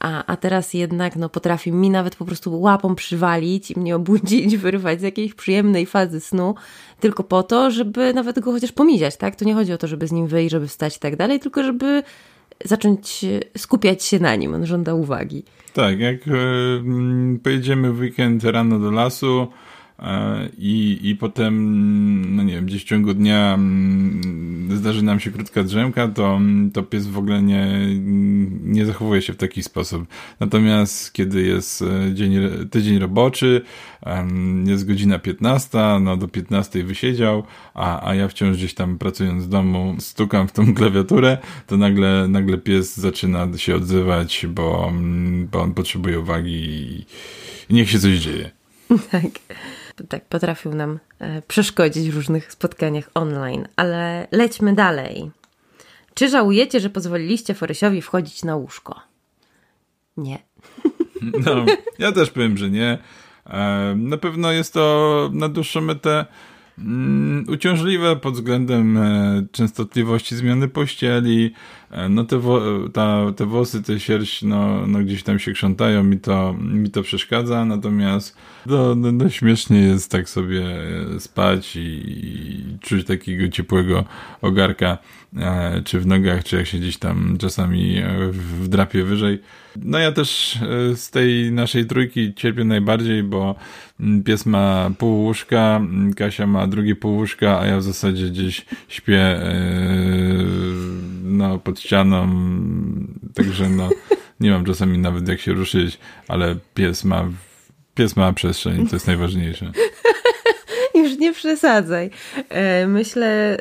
a, 0.00 0.24
a 0.26 0.36
teraz 0.36 0.74
jednak 0.74 1.16
no, 1.16 1.28
potrafi 1.28 1.72
mi 1.72 1.90
nawet 1.90 2.16
po 2.16 2.24
prostu 2.24 2.60
łapą 2.60 2.94
przywalić 2.94 3.70
i 3.70 3.80
mnie 3.80 3.96
obudzić, 3.96 4.56
wyrwać 4.66 5.00
z 5.00 5.02
jakiejś 5.02 5.34
przyjemnej 5.34 5.86
fazy 5.86 6.20
snu, 6.20 6.54
tylko 7.00 7.24
po 7.24 7.42
to, 7.42 7.70
żeby 7.70 8.14
nawet 8.14 8.40
go 8.40 8.52
chociaż 8.52 8.72
pomiziać, 8.72 9.16
tak? 9.16 9.36
To 9.36 9.44
nie 9.44 9.54
chodzi 9.54 9.72
o 9.72 9.78
to, 9.78 9.86
żeby 9.86 10.06
z 10.06 10.12
nim 10.12 10.26
wyjść, 10.26 10.50
żeby 10.50 10.68
wstać 10.68 10.96
i 10.96 11.00
tak 11.00 11.16
dalej, 11.16 11.40
tylko 11.40 11.62
żeby 11.62 12.02
zacząć 12.64 13.24
skupiać 13.58 14.04
się 14.04 14.18
na 14.18 14.36
nim, 14.36 14.54
on 14.54 14.66
żąda 14.66 14.94
uwagi. 14.94 15.44
Tak, 15.72 16.00
jak 16.00 16.28
y, 16.28 17.40
pojedziemy 17.42 17.92
w 17.92 17.98
weekend 17.98 18.44
rano 18.44 18.78
do 18.78 18.90
lasu, 18.90 19.46
I, 20.58 20.98
I 21.02 21.16
potem, 21.16 22.36
no 22.36 22.42
nie 22.42 22.54
wiem, 22.54 22.66
gdzieś 22.66 22.82
w 22.82 22.86
ciągu 22.88 23.14
dnia 23.14 23.54
mm, 23.54 24.76
zdarzy 24.76 25.02
nam 25.02 25.20
się 25.20 25.30
krótka 25.30 25.62
drzemka, 25.62 26.08
to, 26.08 26.40
to 26.72 26.82
pies 26.82 27.06
w 27.06 27.18
ogóle 27.18 27.42
nie, 27.42 27.66
nie 28.64 28.86
zachowuje 28.86 29.22
się 29.22 29.32
w 29.32 29.36
taki 29.36 29.62
sposób. 29.62 30.06
Natomiast 30.40 31.12
kiedy 31.12 31.42
jest 31.42 31.82
e, 31.82 32.14
dzień, 32.14 32.34
tydzień 32.70 32.98
roboczy, 32.98 33.62
jest 34.66 34.86
godzina 34.86 35.18
15, 35.18 35.78
no 36.00 36.16
do 36.16 36.28
15 36.28 36.84
wysiedział, 36.84 37.42
a, 37.74 38.08
a 38.08 38.14
ja 38.14 38.28
wciąż 38.28 38.56
gdzieś 38.56 38.74
tam 38.74 38.98
pracując 38.98 39.44
w 39.44 39.48
domu 39.48 39.96
stukam 39.98 40.48
w 40.48 40.52
tą 40.52 40.74
klawiaturę, 40.74 41.38
to 41.66 41.76
nagle, 41.76 42.28
nagle 42.28 42.58
pies 42.58 42.96
zaczyna 42.96 43.48
się 43.56 43.76
odzywać, 43.76 44.46
bo, 44.48 44.92
bo 45.52 45.60
on 45.60 45.74
potrzebuje 45.74 46.20
uwagi 46.20 47.06
i 47.70 47.74
niech 47.74 47.90
się 47.90 47.98
coś 47.98 48.18
dzieje. 48.18 48.50
Tak 49.10 49.30
tak 50.08 50.24
potrafił 50.24 50.74
nam 50.74 50.98
e, 51.18 51.42
przeszkodzić 51.42 52.10
w 52.10 52.14
różnych 52.14 52.52
spotkaniach 52.52 53.10
online. 53.14 53.68
Ale 53.76 54.26
lećmy 54.30 54.74
dalej. 54.74 55.30
Czy 56.14 56.28
żałujecie, 56.28 56.80
że 56.80 56.90
pozwoliliście 56.90 57.54
Forysiowi 57.54 58.02
wchodzić 58.02 58.44
na 58.44 58.56
łóżko? 58.56 59.00
Nie. 60.16 60.38
No, 61.46 61.64
ja 61.98 62.12
też 62.12 62.30
powiem, 62.30 62.56
że 62.56 62.70
nie. 62.70 62.98
E, 63.46 63.94
na 63.96 64.16
pewno 64.16 64.52
jest 64.52 64.74
to 64.74 65.30
na 65.32 65.48
dłuższą 65.48 65.80
metę 65.80 66.26
mm, 66.78 67.44
uciążliwe 67.48 68.16
pod 68.16 68.34
względem 68.34 68.96
e, 68.96 69.46
częstotliwości 69.52 70.36
zmiany 70.36 70.68
pościeli, 70.68 71.52
no 72.10 72.24
te, 72.24 72.38
wo, 72.38 72.60
ta, 72.92 73.32
te 73.36 73.46
włosy, 73.46 73.82
te 73.82 74.00
sierść, 74.00 74.42
no, 74.42 74.86
no 74.86 74.98
gdzieś 74.98 75.22
tam 75.22 75.38
się 75.38 75.52
krzątają, 75.52 76.02
mi 76.02 76.18
to, 76.18 76.54
mi 76.60 76.90
to 76.90 77.02
przeszkadza, 77.02 77.64
natomiast 77.64 78.36
no, 78.66 78.94
no, 78.94 79.12
no 79.12 79.30
śmiesznie 79.30 79.80
jest 79.80 80.10
tak 80.10 80.28
sobie 80.28 80.62
e, 81.16 81.20
spać 81.20 81.76
i, 81.76 81.80
i 81.80 82.78
czuć 82.80 83.06
takiego 83.06 83.48
ciepłego 83.48 84.04
ogarka, 84.42 84.98
e, 85.36 85.82
czy 85.84 86.00
w 86.00 86.06
nogach, 86.06 86.44
czy 86.44 86.56
jak 86.56 86.66
się 86.66 86.78
gdzieś 86.78 86.96
tam 86.96 87.36
czasami 87.38 88.02
wdrapie 88.60 89.04
wyżej. 89.04 89.38
No 89.76 89.98
ja 89.98 90.12
też 90.12 90.58
z 90.94 91.10
tej 91.10 91.52
naszej 91.52 91.86
trójki 91.86 92.34
cierpię 92.34 92.64
najbardziej, 92.64 93.22
bo 93.22 93.54
mm, 94.00 94.22
pies 94.22 94.46
ma 94.46 94.90
pół 94.98 95.22
łóżka, 95.22 95.76
mm, 95.76 96.14
Kasia 96.14 96.46
ma 96.46 96.66
drugie 96.66 96.96
pół 96.96 97.14
łóżka, 97.14 97.60
a 97.60 97.66
ja 97.66 97.78
w 97.78 97.82
zasadzie 97.82 98.26
gdzieś 98.26 98.66
śpię 98.88 99.40
no, 101.34 101.58
pod 101.58 101.80
ścianą, 101.80 102.28
także 103.34 103.68
no, 103.68 103.90
nie 104.40 104.50
mam 104.50 104.64
czasami 104.64 104.98
nawet 104.98 105.28
jak 105.28 105.40
się 105.40 105.52
ruszyć, 105.52 105.98
ale 106.28 106.56
pies 106.74 107.04
ma, 107.04 107.28
pies 107.94 108.16
ma 108.16 108.32
przestrzeń, 108.32 108.86
to 108.86 108.96
jest 108.96 109.06
najważniejsze. 109.06 109.72
Nie 111.24 111.32
przesadzaj. 111.32 112.10
E, 112.48 112.86
myślę, 112.86 113.58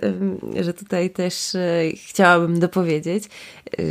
że 0.62 0.74
tutaj 0.74 1.10
też 1.10 1.56
e, 1.56 1.82
chciałabym 2.08 2.60
dopowiedzieć, 2.60 3.24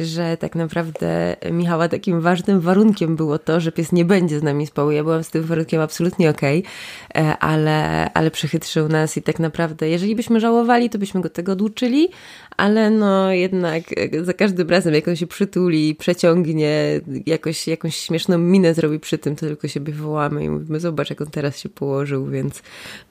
że 0.03 0.37
tak 0.37 0.55
naprawdę 0.55 1.37
Michała 1.53 1.89
takim 1.89 2.21
ważnym 2.21 2.61
warunkiem 2.61 3.17
było 3.17 3.39
to, 3.39 3.61
że 3.61 3.73
pies 3.73 3.93
nie 3.93 4.05
będzie 4.05 4.39
z 4.39 4.43
nami 4.43 4.67
spał. 4.67 4.91
Ja 4.91 5.05
byłam 5.05 5.25
z 5.25 5.31
tym 5.31 5.43
warunkiem 5.43 5.81
absolutnie 5.81 6.31
okej, 6.31 6.65
okay, 7.11 7.39
ale, 7.39 8.11
ale 8.13 8.31
przechytrzył 8.31 8.89
nas 8.89 9.17
i 9.17 9.23
tak 9.23 9.39
naprawdę, 9.39 9.89
jeżeli 9.89 10.17
byśmy 10.17 10.41
żałowali, 10.41 10.91
to 10.91 10.99
byśmy 10.99 11.21
go 11.21 11.29
tego 11.29 11.53
oduczyli, 11.53 12.09
ale 12.57 12.91
no 12.91 13.33
jednak 13.33 13.83
za 14.23 14.33
każdym 14.33 14.71
razem, 14.71 14.95
jak 14.95 15.09
on 15.09 15.17
się 15.17 15.27
przytuli, 15.27 15.95
przeciągnie, 15.95 17.01
jakoś, 17.27 17.69
jakąś 17.69 17.97
śmieszną 17.97 18.39
minę 18.39 18.75
zrobi 18.75 19.01
przy 19.01 19.19
tym, 19.19 19.37
to 19.37 19.47
tylko 19.47 19.69
siebie 19.69 19.93
wołamy 19.93 20.45
i 20.45 20.51
mówimy, 20.51 20.81
zobacz 20.81 21.11
jak 21.11 21.21
on 21.21 21.27
teraz 21.27 21.59
się 21.59 21.69
położył, 21.69 22.27
więc, 22.27 22.63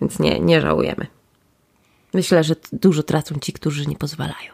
więc 0.01 0.19
nie, 0.19 0.39
nie 0.39 0.50
żałujemy. 0.59 1.07
Myślę, 2.13 2.43
że 2.43 2.55
dużo 2.73 3.03
tracą 3.03 3.35
ci, 3.41 3.53
którzy 3.53 3.85
nie 3.85 3.95
pozwalają. 3.95 4.51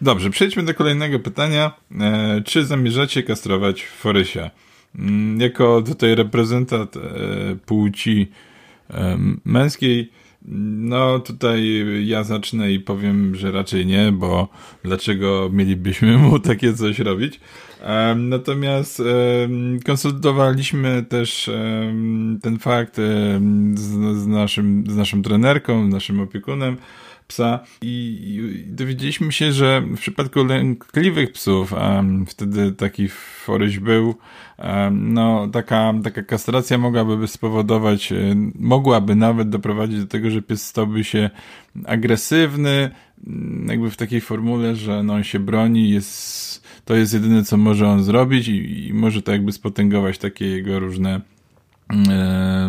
Dobrze, 0.00 0.30
przejdźmy 0.30 0.62
do 0.62 0.74
kolejnego 0.74 1.18
pytania. 1.18 1.72
E, 2.00 2.42
czy 2.44 2.64
zamierzacie 2.64 3.22
kastrować 3.22 3.84
Forysia? 3.84 4.50
Mm, 4.98 5.40
jako 5.40 5.82
tutaj 5.82 6.14
reprezentant 6.14 6.96
e, 6.96 7.00
płci 7.66 8.30
e, 8.90 9.18
męskiej, 9.44 10.12
no 10.78 11.18
tutaj 11.18 11.84
ja 12.06 12.24
zacznę 12.24 12.72
i 12.72 12.80
powiem, 12.80 13.34
że 13.34 13.52
raczej 13.52 13.86
nie, 13.86 14.12
bo 14.12 14.48
dlaczego 14.84 15.50
mielibyśmy 15.52 16.18
mu 16.18 16.38
takie 16.38 16.74
coś 16.74 16.98
robić? 16.98 17.40
Natomiast 18.16 19.02
konsultowaliśmy 19.86 21.02
też 21.08 21.50
ten 22.42 22.58
fakt 22.58 22.96
z, 23.74 23.80
z, 24.22 24.26
naszym, 24.26 24.84
z 24.88 24.96
naszą 24.96 25.22
trenerką, 25.22 25.88
naszym 25.88 26.20
opiekunem 26.20 26.76
psa 27.28 27.60
i, 27.82 28.64
dowiedzieliśmy 28.66 29.32
się, 29.32 29.52
że 29.52 29.80
w 29.80 29.98
przypadku 29.98 30.44
lękliwych 30.44 31.32
psów, 31.32 31.74
wtedy 32.26 32.72
taki 32.72 33.08
foryś 33.44 33.78
był, 33.78 34.14
no 34.90 35.48
taka, 35.52 35.94
taka 36.04 36.22
kastracja 36.22 36.78
mogłaby 36.78 37.28
spowodować, 37.28 38.12
e, 38.12 38.16
mogłaby 38.58 39.14
nawet 39.14 39.48
doprowadzić 39.48 40.00
do 40.00 40.06
tego, 40.06 40.30
że 40.30 40.42
pies 40.42 40.66
stałby 40.66 41.04
się 41.04 41.30
agresywny, 41.86 42.90
jakby 43.66 43.90
w 43.90 43.96
takiej 43.96 44.20
formule, 44.20 44.76
że 44.76 45.02
no 45.02 45.14
on 45.14 45.24
się 45.24 45.38
broni, 45.38 45.90
jest 45.90 46.65
to 46.86 46.94
jest 46.94 47.14
jedyne, 47.14 47.44
co 47.44 47.56
może 47.56 47.88
on 47.88 48.04
zrobić 48.04 48.48
i, 48.48 48.86
i 48.88 48.94
może 48.94 49.22
to 49.22 49.32
jakby 49.32 49.52
spotęgować 49.52 50.18
takie 50.18 50.46
jego 50.46 50.78
różne 50.80 51.20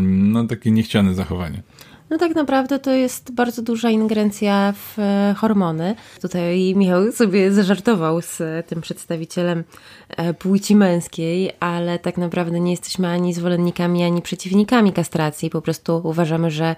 no 0.01 0.43
takie 0.43 0.71
niechciane 0.71 1.13
zachowanie. 1.13 1.61
No 2.09 2.17
tak 2.17 2.35
naprawdę 2.35 2.79
to 2.79 2.91
jest 2.91 3.31
bardzo 3.31 3.61
duża 3.61 3.89
ingerencja 3.89 4.73
w 4.73 4.99
e, 4.99 5.35
hormony. 5.37 5.95
Tutaj 6.21 6.75
Michał 6.75 7.11
sobie 7.11 7.51
zażartował 7.51 8.21
z 8.21 8.67
tym 8.67 8.81
przedstawicielem 8.81 9.63
e, 10.09 10.33
płci 10.33 10.75
męskiej, 10.75 11.51
ale 11.59 11.99
tak 11.99 12.17
naprawdę 12.17 12.59
nie 12.59 12.71
jesteśmy 12.71 13.07
ani 13.07 13.33
zwolennikami, 13.33 14.03
ani 14.03 14.21
przeciwnikami 14.21 14.93
kastracji. 14.93 15.49
Po 15.49 15.61
prostu 15.61 16.01
uważamy, 16.03 16.51
że 16.51 16.65
e, 16.65 16.75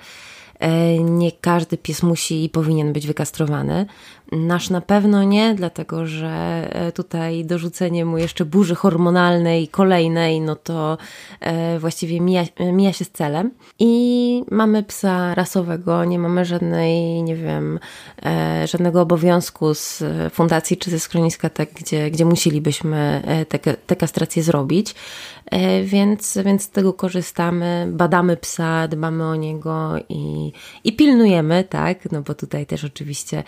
nie 1.00 1.32
każdy 1.32 1.78
pies 1.78 2.04
musi 2.04 2.44
i 2.44 2.50
powinien 2.50 2.94
być 2.94 3.08
wykastrowany. 3.08 3.86
Nasz 4.32 4.70
na 4.70 4.82
pewno 4.82 5.24
nie, 5.24 5.56
dlatego 5.56 6.08
że 6.08 6.30
e, 6.70 6.92
tutaj 6.92 7.46
dorzucenie 7.46 8.06
mu 8.06 8.18
jeszcze 8.18 8.46
burzy 8.46 8.76
hormonalnej 8.76 9.68
kolejnej, 9.68 10.42
no 10.42 10.56
to 10.56 10.98
e, 11.40 11.80
właściwie 11.80 12.22
mija, 12.22 12.44
mija 12.74 12.94
się 12.94 13.06
z 13.06 13.10
celem. 13.10 13.52
I 13.80 14.44
mamy 14.52 14.84
psa 14.84 15.36
rasowego, 15.36 16.06
nie 16.06 16.20
mamy 16.20 16.46
żadnej, 16.46 17.24
nie 17.24 17.36
wiem, 17.36 17.80
e, 18.26 18.68
żadnego 18.68 19.02
obowiązku 19.02 19.74
z 19.74 20.04
fundacji 20.34 20.78
czy 20.78 20.92
ze 20.92 21.00
schroniska, 21.00 21.50
tak, 21.50 21.74
gdzie, 21.74 22.12
gdzie 22.12 22.26
musielibyśmy 22.26 23.22
te, 23.50 23.60
te 23.60 23.96
kastracje 23.96 24.44
zrobić. 24.44 24.96
Więc, 25.84 26.38
więc 26.46 26.64
z 26.64 26.70
tego 26.70 26.94
korzystamy, 26.94 27.88
badamy 27.92 28.38
psa, 28.38 28.88
dbamy 28.88 29.26
o 29.26 29.36
niego 29.36 29.96
i, 30.10 30.52
i 30.84 30.94
pilnujemy, 30.94 31.64
tak, 31.64 32.12
no 32.12 32.22
bo 32.22 32.36
tutaj 32.36 32.66
też 32.66 32.84
oczywiście 32.84 33.44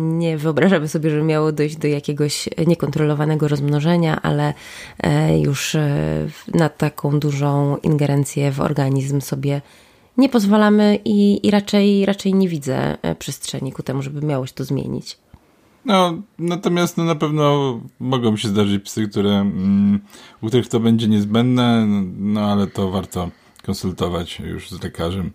nie 0.00 0.38
wyobrażamy 0.38 0.88
sobie, 0.88 1.10
że 1.10 1.22
miało 1.22 1.52
dojść 1.52 1.76
do 1.76 1.88
jakiegoś 1.88 2.48
niekontrolowanego 2.66 3.48
rozmnożenia, 3.48 4.22
ale 4.22 4.54
e, 5.02 5.40
już 5.40 5.74
e, 5.74 6.28
na 6.54 6.68
taką 6.68 7.20
dużą 7.20 7.76
ingerencję 7.76 8.52
w 8.52 8.60
organizm 8.60 9.20
sobie 9.20 9.60
nie 10.16 10.28
pozwalamy 10.28 10.98
i, 11.04 11.46
i 11.46 11.50
raczej, 11.50 12.06
raczej 12.06 12.34
nie 12.34 12.48
widzę 12.48 13.02
e, 13.02 13.14
przestrzeni 13.14 13.72
ku 13.72 13.82
temu, 13.82 14.02
żeby 14.02 14.26
miało 14.26 14.46
się 14.46 14.54
to 14.54 14.64
zmienić. 14.64 15.18
No, 15.86 16.22
natomiast 16.38 16.96
no, 16.96 17.04
na 17.04 17.14
pewno 17.14 17.80
mogą 18.00 18.36
się 18.36 18.48
zdarzyć 18.48 18.84
psy, 18.84 19.08
które, 19.08 19.30
mm, 19.30 20.00
u 20.42 20.46
których 20.46 20.68
to 20.68 20.80
będzie 20.80 21.08
niezbędne, 21.08 21.86
no 22.18 22.40
ale 22.40 22.66
to 22.66 22.90
warto 22.90 23.30
konsultować 23.66 24.40
już 24.40 24.70
z 24.70 24.82
lekarzem. 24.82 25.30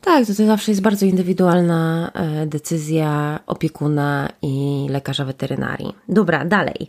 Tak, 0.00 0.26
to, 0.26 0.34
to 0.34 0.46
zawsze 0.46 0.70
jest 0.72 0.82
bardzo 0.82 1.06
indywidualna 1.06 2.10
e, 2.14 2.46
decyzja 2.46 3.40
opiekuna 3.46 4.28
i 4.42 4.86
lekarza 4.90 5.24
weterynarii. 5.24 5.92
Dobra, 6.08 6.44
dalej. 6.44 6.88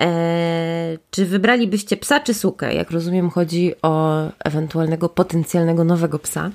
E, 0.00 0.98
czy 1.10 1.26
wybralibyście 1.26 1.96
psa 1.96 2.20
czy 2.20 2.34
sukę? 2.34 2.74
Jak 2.74 2.90
rozumiem, 2.90 3.30
chodzi 3.30 3.72
o 3.82 4.22
ewentualnego 4.44 5.08
potencjalnego 5.08 5.84
nowego 5.84 6.18
psa. 6.18 6.50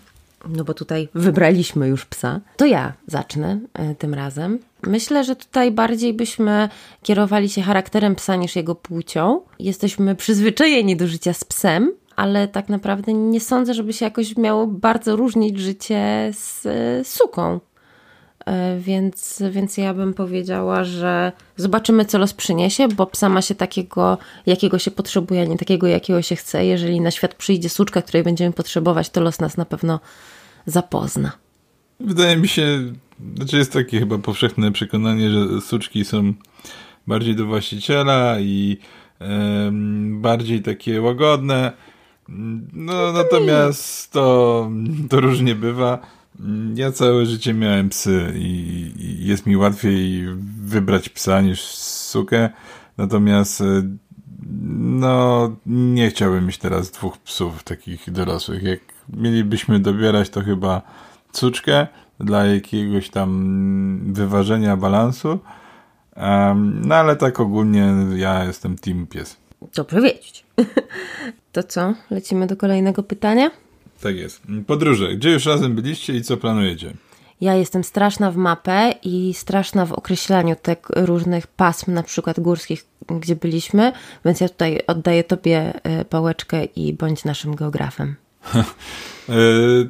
No 0.48 0.64
bo 0.64 0.74
tutaj 0.74 1.10
wybraliśmy 1.16 1.88
już 1.88 2.06
psa. 2.06 2.42
To 2.58 2.66
ja 2.66 2.94
zacznę 3.08 3.60
e, 3.74 3.96
tym 3.96 4.14
razem. 4.14 4.60
Myślę, 4.84 5.24
że 5.24 5.36
tutaj 5.36 5.72
bardziej 5.72 6.14
byśmy 6.14 6.70
kierowali 7.04 7.50
się 7.50 7.62
charakterem 7.62 8.16
psa 8.16 8.36
niż 8.36 8.56
jego 8.56 8.76
płcią. 8.76 9.42
Jesteśmy 9.60 10.16
przyzwyczajeni 10.16 10.98
do 10.98 11.08
życia 11.08 11.34
z 11.34 11.44
psem, 11.44 11.92
ale 12.16 12.48
tak 12.48 12.70
naprawdę 12.70 13.14
nie 13.14 13.40
sądzę, 13.40 13.74
żeby 13.74 13.94
się 13.94 14.06
jakoś 14.06 14.38
miało 14.38 14.68
bardzo 14.68 15.16
różnić 15.16 15.60
życie 15.60 16.32
z 16.32 16.68
suką. 17.08 17.60
E, 18.50 18.80
więc, 18.80 19.44
więc 19.52 19.78
ja 19.78 19.94
bym 19.94 20.14
powiedziała, 20.14 20.84
że 20.84 21.32
zobaczymy, 21.58 22.06
co 22.06 22.18
los 22.18 22.34
przyniesie, 22.34 22.88
bo 22.88 23.06
psa 23.06 23.30
ma 23.30 23.42
się 23.42 23.56
takiego, 23.56 24.18
jakiego 24.46 24.80
się 24.80 24.92
potrzebuje, 24.92 25.42
a 25.42 25.46
nie 25.46 25.58
takiego, 25.58 25.88
jakiego 25.88 26.22
się 26.22 26.36
chce. 26.36 26.66
Jeżeli 26.66 27.02
na 27.02 27.12
świat 27.12 27.36
przyjdzie 27.36 27.70
suczka, 27.70 28.02
której 28.02 28.24
będziemy 28.24 28.54
potrzebować, 28.54 29.10
to 29.10 29.22
los 29.22 29.40
nas 29.40 29.58
na 29.58 29.66
pewno 29.66 30.00
zapozna. 30.66 31.32
Wydaje 32.00 32.38
mi 32.38 32.48
się, 32.48 32.94
znaczy 33.36 33.58
jest 33.58 33.74
takie 33.74 34.00
chyba 34.00 34.18
powszechne 34.18 34.72
przekonanie, 34.72 35.30
że 35.30 35.62
suczki 35.62 36.06
są 36.06 36.34
bardziej 37.08 37.36
do 37.36 37.46
właściciela 37.46 38.40
i 38.40 38.78
bardziej 40.12 40.62
takie 40.62 41.02
łagodne. 41.02 41.72
No, 42.74 43.14
natomiast 43.14 44.12
to, 44.12 44.70
to 45.10 45.20
różnie 45.20 45.56
bywa. 45.56 46.19
Ja 46.76 46.92
całe 46.92 47.26
życie 47.26 47.54
miałem 47.54 47.90
psy 47.90 48.34
i, 48.36 48.92
jest 49.20 49.46
mi 49.46 49.58
łatwiej 49.58 50.26
wybrać 50.62 51.10
psa 51.10 51.42
niż 51.42 51.62
sukę. 51.76 52.50
Natomiast 52.98 53.64
no, 54.80 55.56
nie 55.66 56.10
chciałbym 56.10 56.46
mieć 56.46 56.58
teraz 56.58 56.92
dwóch 56.92 57.18
psów 57.18 57.64
takich 57.64 58.12
dorosłych. 58.12 58.64
Jak 58.64 58.80
mielibyśmy 59.14 59.80
dobierać, 59.80 60.30
to 60.30 60.42
chyba 60.42 60.82
cuczkę 61.32 61.88
dla 62.20 62.46
jakiegoś 62.46 63.10
tam 63.10 64.14
wyważenia 64.14 64.78
balansu. 64.78 65.40
No 66.86 66.96
ale 66.96 67.16
tak 67.16 67.40
ogólnie 67.40 67.94
ja 68.16 68.46
jestem 68.46 68.78
team 68.78 69.08
pies. 69.08 69.38
Dobrze 69.76 70.02
wiedzieć. 70.02 70.46
To 71.52 71.64
co? 71.64 71.94
Lecimy 72.12 72.48
do 72.48 72.58
kolejnego 72.58 73.04
pytania? 73.04 73.52
Tak 74.02 74.16
jest. 74.16 74.42
Podróże. 74.68 75.16
Gdzie 75.16 75.32
już 75.32 75.46
razem 75.46 75.76
byliście 75.76 76.14
i 76.14 76.22
co 76.22 76.38
planujecie? 76.38 76.94
Ja 77.42 77.56
jestem 77.56 77.84
straszna 77.84 78.32
w 78.32 78.38
mapę 78.38 78.94
i 79.04 79.34
straszna 79.34 79.86
w 79.86 79.94
określaniu 79.94 80.56
tych 80.62 80.78
różnych 80.96 81.48
pasm, 81.48 81.94
na 81.94 82.04
przykład 82.04 82.40
górskich, 82.40 82.86
gdzie 83.20 83.36
byliśmy, 83.36 83.92
więc 84.26 84.42
ja 84.42 84.50
tutaj 84.50 84.80
oddaję 84.88 85.24
Tobie 85.24 85.84
e, 85.84 86.06
pałeczkę 86.06 86.66
i 86.66 86.94
bądź 86.94 87.26
naszym 87.26 87.56
geografem. 87.56 88.16
e, 88.56 88.64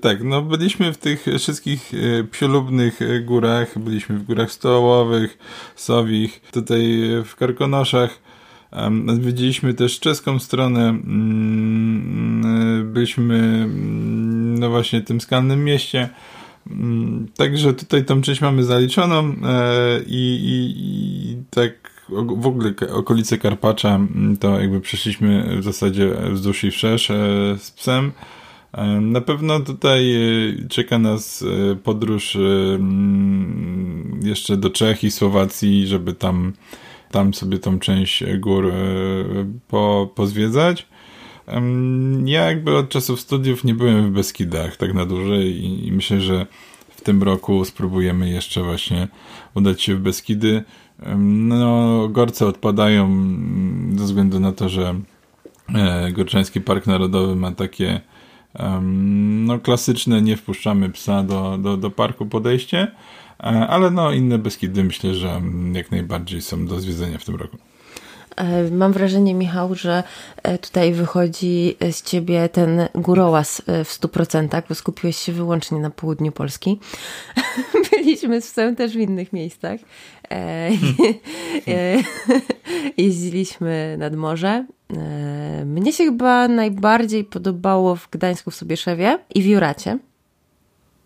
tak, 0.02 0.24
no 0.24 0.42
byliśmy 0.42 0.94
w 0.94 0.98
tych 0.98 1.26
wszystkich 1.40 1.92
e, 1.94 2.24
psiolubnych 2.24 3.00
górach, 3.26 3.80
byliśmy 3.80 4.18
w 4.18 4.24
górach 4.24 4.52
stołowych, 4.52 5.38
sowich, 5.76 6.42
tutaj 6.52 7.02
w 7.26 7.36
Karkonoszach, 7.36 8.20
Odwiedziliśmy 9.08 9.74
też 9.74 10.00
czeską 10.00 10.40
stronę. 10.40 11.00
Mm, 12.90 12.94
byliśmy 12.94 13.36
mm, 13.36 14.60
no 14.60 14.70
właśnie 14.70 15.02
w 15.02 15.06
tym 15.06 15.22
skalnym 15.22 15.64
mieście. 15.64 16.10
Mm, 16.72 17.28
także 17.38 17.74
tutaj 17.74 18.06
tą 18.06 18.22
część 18.22 18.42
mamy 18.42 18.64
zaliczoną 18.64 19.36
e, 19.44 20.00
i, 20.08 20.40
i, 20.44 20.74
i 21.32 21.44
tak 21.50 21.90
w 22.38 22.48
ogóle 22.48 22.74
okolice 22.94 23.38
Karpacza 23.38 24.00
to 24.40 24.60
jakby 24.60 24.82
przeszliśmy 24.82 25.58
w 25.60 25.64
zasadzie 25.64 26.12
wzdłuż 26.32 26.64
i 26.64 26.72
wszerz 26.72 27.12
e, 27.12 27.16
z 27.60 27.72
psem. 27.72 28.12
Na 29.02 29.22
pewno 29.22 29.60
tutaj 29.60 30.16
czeka 30.70 31.00
nas 31.00 31.46
podróż 31.84 32.36
mm, 32.36 34.20
jeszcze 34.24 34.58
do 34.58 34.70
Czech 34.70 35.04
i 35.04 35.12
Słowacji, 35.12 35.88
żeby 35.88 36.14
tam, 36.14 36.54
tam 37.12 37.34
sobie 37.34 37.60
tą 37.60 37.80
część 37.80 38.24
gór 38.40 38.72
po, 39.68 40.12
pozwiedzać. 40.16 40.88
Ja 42.26 42.46
jakby 42.46 42.78
od 42.78 42.90
czasów 42.90 43.22
studiów 43.22 43.64
nie 43.64 43.74
byłem 43.74 44.10
w 44.10 44.14
Beskidach 44.14 44.78
tak 44.78 44.94
na 44.94 45.06
dłużej 45.06 45.66
i 45.88 45.92
myślę, 45.92 46.22
że 46.22 46.48
w 46.90 47.02
tym 47.02 47.24
roku 47.24 47.66
spróbujemy 47.66 48.30
jeszcze 48.30 48.64
właśnie 48.64 49.08
udać 49.56 49.82
się 49.82 49.96
w 49.96 50.00
Beskidy. 50.00 50.64
No, 51.18 52.08
gorce 52.10 52.48
odpadają 52.48 53.06
mm, 53.06 54.00
ze 54.00 54.06
względu 54.06 54.40
na 54.40 54.52
to, 54.52 54.70
że 54.70 55.00
e, 55.76 56.12
Gorczański 56.12 56.62
Park 56.62 56.88
Narodowy 56.88 57.36
ma 57.36 57.52
takie 57.52 58.02
no, 59.46 59.60
klasyczne, 59.60 60.22
nie 60.22 60.38
wpuszczamy 60.38 60.90
psa 60.90 61.24
do, 61.24 61.58
do, 61.58 61.78
do 61.78 61.92
parku 61.92 62.26
podejście, 62.26 62.92
e, 63.40 63.44
ale 63.44 63.92
no, 63.92 64.12
inne 64.12 64.38
Beskidy 64.38 64.84
myślę, 64.84 65.16
że 65.16 65.42
jak 65.74 65.92
najbardziej 65.92 66.42
są 66.42 66.66
do 66.66 66.80
zwiedzenia 66.80 67.18
w 67.18 67.26
tym 67.26 67.36
roku. 67.36 67.58
E, 68.36 68.72
mam 68.72 68.94
wrażenie, 68.94 69.34
Michał, 69.34 69.76
że 69.76 70.04
e, 70.44 70.58
tutaj 70.58 70.94
wychodzi 70.94 71.78
z 71.92 72.04
ciebie 72.04 72.50
ten 72.50 72.88
górołaz 72.96 73.62
e, 73.68 73.84
w 73.84 73.90
100%, 73.90 74.62
bo 74.70 74.76
skupiłeś 74.76 75.18
się 75.18 75.32
wyłącznie 75.32 75.80
na 75.80 75.90
południu 75.90 76.32
Polski. 76.32 76.80
Byliśmy 77.92 78.42
z 78.42 78.52
psem 78.52 78.76
też 78.76 78.92
w 78.92 79.00
innych 79.00 79.34
miejscach. 79.34 79.80
Jeździliśmy 82.98 83.96
nad 84.00 84.16
morze. 84.16 84.66
Mnie 85.66 85.94
się 85.94 86.04
chyba 86.04 86.48
najbardziej 86.48 87.24
podobało 87.24 87.96
w 87.96 88.10
Gdańsku 88.10 88.52
w 88.52 88.56
Sobieszewie 88.56 89.20
i 89.36 89.42
w 89.42 89.46
Juracie. 89.46 89.98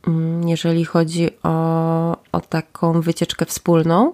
Mm, 0.07 0.49
jeżeli 0.49 0.85
chodzi 0.85 1.29
o, 1.43 2.17
o 2.31 2.41
taką 2.41 3.01
wycieczkę 3.01 3.45
wspólną. 3.45 4.13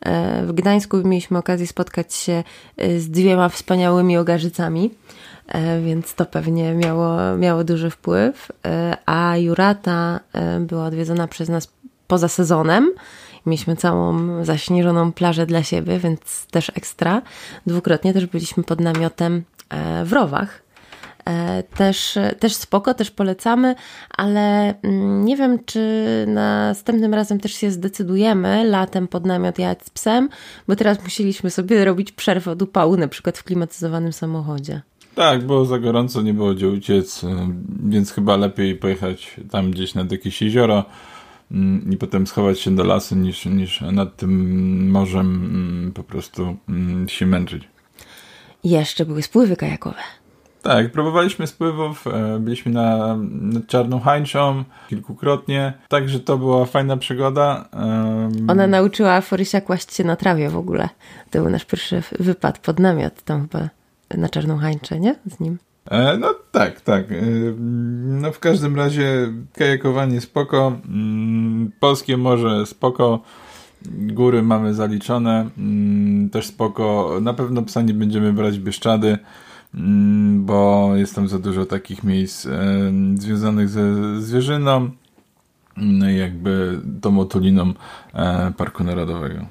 E, 0.00 0.46
w 0.46 0.52
Gdańsku 0.52 0.96
mieliśmy 0.96 1.38
okazję 1.38 1.66
spotkać 1.66 2.14
się 2.14 2.44
e, 2.76 3.00
z 3.00 3.10
dwiema 3.10 3.48
wspaniałymi 3.48 4.16
ogarzycami, 4.16 4.90
e, 5.48 5.80
więc 5.80 6.14
to 6.14 6.26
pewnie 6.26 6.74
miało, 6.74 7.36
miało 7.36 7.64
duży 7.64 7.90
wpływ. 7.90 8.52
A 9.06 9.36
Jurata 9.36 10.20
była 10.60 10.84
odwiedzona 10.84 11.28
przez 11.28 11.48
nas 11.48 11.68
poza 12.06 12.28
sezonem. 12.28 12.92
Mieliśmy 13.46 13.76
całą 13.76 14.44
zaśnieżoną 14.44 15.12
plażę 15.12 15.46
dla 15.46 15.62
siebie, 15.62 15.98
więc 15.98 16.46
też 16.46 16.72
ekstra. 16.74 17.22
Dwukrotnie 17.66 18.12
też 18.12 18.26
byliśmy 18.26 18.62
pod 18.64 18.80
namiotem 18.80 19.44
w 20.04 20.12
Rowach 20.12 20.62
też, 21.76 22.18
też 22.38 22.54
spoko, 22.54 22.94
też 22.94 23.10
polecamy, 23.10 23.74
ale 24.16 24.74
mm, 24.82 25.24
nie 25.24 25.36
wiem, 25.36 25.58
czy 25.64 25.80
następnym 26.28 27.14
razem 27.14 27.40
też 27.40 27.52
się 27.52 27.70
zdecydujemy 27.70 28.64
latem 28.64 29.08
pod 29.08 29.26
namiot 29.26 29.58
jechać 29.58 29.84
z 29.84 29.90
psem, 29.90 30.28
bo 30.68 30.76
teraz 30.76 31.02
musieliśmy 31.02 31.50
sobie 31.50 31.84
robić 31.84 32.12
przerwę 32.12 32.50
od 32.50 32.62
upału, 32.62 32.96
na 32.96 33.08
przykład 33.08 33.38
w 33.38 33.44
klimatyzowanym 33.44 34.12
samochodzie. 34.12 34.80
Tak, 35.14 35.46
było 35.46 35.64
za 35.64 35.78
gorąco, 35.78 36.22
nie 36.22 36.34
było 36.34 36.54
gdzie 36.54 36.68
uciec, 36.68 37.24
e, 37.24 37.52
więc 37.88 38.12
chyba 38.12 38.36
lepiej 38.36 38.76
pojechać 38.76 39.36
tam 39.50 39.70
gdzieś 39.70 39.94
nad 39.94 40.12
jakieś 40.12 40.42
jezioro 40.42 40.84
mm, 41.50 41.92
i 41.92 41.96
potem 41.96 42.26
schować 42.26 42.60
się 42.60 42.74
do 42.74 42.84
lasu 42.84 43.16
niż, 43.16 43.46
niż 43.46 43.80
nad 43.80 44.16
tym 44.16 44.90
morzem 44.90 45.26
mm, 45.26 45.92
po 45.92 46.02
prostu 46.02 46.56
się 47.06 47.26
męczyć. 47.26 47.62
Jeszcze 48.64 49.04
były 49.04 49.22
spływy 49.22 49.56
kajakowe. 49.56 50.00
Tak, 50.62 50.92
próbowaliśmy 50.92 51.46
spływów, 51.46 52.06
e, 52.06 52.38
byliśmy 52.38 52.72
na, 52.72 53.16
nad 53.30 53.66
Czarną 53.66 54.00
Hańczą 54.00 54.64
kilkukrotnie, 54.88 55.72
także 55.88 56.20
to 56.20 56.38
była 56.38 56.64
fajna 56.64 56.96
przygoda. 56.96 57.68
Ona 58.48 58.66
nauczyła 58.66 59.20
Forysia 59.20 59.60
kłaść 59.60 59.94
się 59.94 60.04
na 60.04 60.16
trawie 60.16 60.50
w 60.50 60.56
ogóle. 60.56 60.88
To 61.30 61.40
był 61.40 61.50
nasz 61.50 61.64
pierwszy 61.64 62.02
wypad 62.18 62.58
pod 62.58 62.78
namiot 62.78 63.22
tam 63.22 63.48
chyba 63.48 63.68
na 64.16 64.28
Czarną 64.28 64.58
Hańczę, 64.58 65.00
nie? 65.00 65.14
Z 65.26 65.40
nim. 65.40 65.58
E, 65.90 66.16
no 66.16 66.34
tak, 66.52 66.80
tak. 66.80 67.12
E, 67.12 67.16
no 68.04 68.32
w 68.32 68.38
każdym 68.38 68.76
razie 68.76 69.32
kajakowanie 69.54 70.20
spoko, 70.20 70.78
mm, 70.88 71.70
polskie 71.80 72.16
morze 72.16 72.66
spoko, 72.66 73.20
góry 73.86 74.42
mamy 74.42 74.74
zaliczone, 74.74 75.50
mm, 75.58 76.30
też 76.30 76.46
spoko. 76.46 77.18
Na 77.20 77.34
pewno 77.34 77.62
psa 77.62 77.82
nie 77.82 77.94
będziemy 77.94 78.32
brać 78.32 78.58
Bieszczady, 78.58 79.18
bo 80.34 80.90
jest 80.96 81.14
tam 81.14 81.28
za 81.28 81.38
dużo 81.38 81.66
takich 81.66 82.04
miejsc 82.04 82.46
e, 82.46 82.50
związanych 83.14 83.68
ze 83.68 84.20
zwierzyną, 84.20 84.90
no 85.76 86.10
jakby 86.10 86.80
tą 87.00 87.20
otuliną 87.20 87.72
e, 88.14 88.52
Parku 88.56 88.84
Narodowego. 88.84 89.46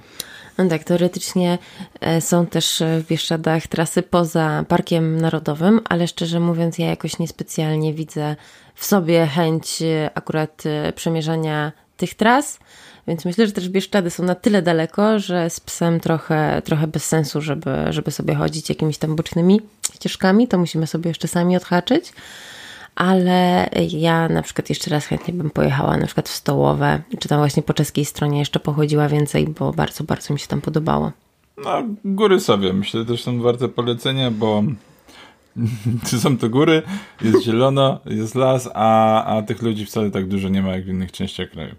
No 0.58 0.70
tak, 0.70 0.84
teoretycznie 0.84 1.58
e, 2.02 2.22
są 2.22 2.46
też 2.46 2.84
w 3.02 3.08
Bieszczadach 3.08 3.68
trasy 3.68 4.04
poza 4.04 4.66
Parkiem 4.68 5.22
Narodowym, 5.22 5.82
ale 5.90 6.08
szczerze 6.08 6.40
mówiąc 6.40 6.78
ja 6.78 6.88
jakoś 6.88 7.20
niespecjalnie 7.20 7.94
widzę 7.94 8.36
w 8.76 8.86
sobie 8.86 9.28
chęć 9.28 9.84
akurat 10.16 10.64
przemierzania 10.96 11.72
tych 11.98 12.14
tras. 12.14 12.60
Więc 13.10 13.26
myślę, 13.26 13.48
że 13.48 13.52
też 13.52 13.70
Bieszczady 13.70 14.10
są 14.10 14.24
na 14.24 14.36
tyle 14.36 14.62
daleko, 14.62 15.20
że 15.20 15.50
z 15.50 15.60
psem 15.60 16.00
trochę, 16.00 16.62
trochę 16.66 16.88
bez 16.88 17.06
sensu, 17.06 17.42
żeby, 17.42 17.72
żeby 17.90 18.12
sobie 18.12 18.36
chodzić 18.36 18.70
jakimiś 18.70 18.98
tam 18.98 19.16
bocznymi 19.16 19.62
ścieżkami. 19.94 20.48
To 20.48 20.58
musimy 20.58 20.88
sobie 20.88 21.08
jeszcze 21.08 21.28
sami 21.28 21.58
odhaczyć. 21.58 22.14
Ale 22.96 23.70
ja 23.92 24.30
na 24.30 24.42
przykład 24.42 24.70
jeszcze 24.70 24.92
raz 24.92 25.06
chętnie 25.06 25.34
bym 25.34 25.50
pojechała 25.50 25.98
na 25.98 26.06
przykład 26.06 26.30
w 26.30 26.32
Stołowe, 26.32 27.02
czy 27.20 27.30
tam 27.30 27.40
właśnie 27.40 27.64
po 27.64 27.74
czeskiej 27.74 28.06
stronie 28.06 28.40
jeszcze 28.40 28.60
pochodziła 28.60 29.08
więcej, 29.08 29.48
bo 29.48 29.74
bardzo, 29.74 30.04
bardzo 30.04 30.34
mi 30.34 30.40
się 30.40 30.48
tam 30.48 30.62
podobało. 30.62 31.12
No, 31.58 31.84
góry 32.06 32.40
sobie 32.40 32.74
myślę 32.74 33.06
też 33.06 33.24
są 33.24 33.42
warte 33.42 33.68
polecenia, 33.68 34.32
bo 34.32 34.64
są 36.24 36.38
to 36.38 36.50
góry, 36.50 36.82
jest 37.22 37.44
zielono, 37.44 38.00
jest 38.06 38.36
las, 38.36 38.70
a, 38.74 39.24
a 39.26 39.42
tych 39.42 39.62
ludzi 39.62 39.86
wcale 39.86 40.12
tak 40.12 40.28
dużo 40.28 40.50
nie 40.50 40.62
ma 40.62 40.70
jak 40.70 40.86
w 40.86 40.90
innych 40.90 41.12
częściach 41.12 41.50
kraju. 41.50 41.76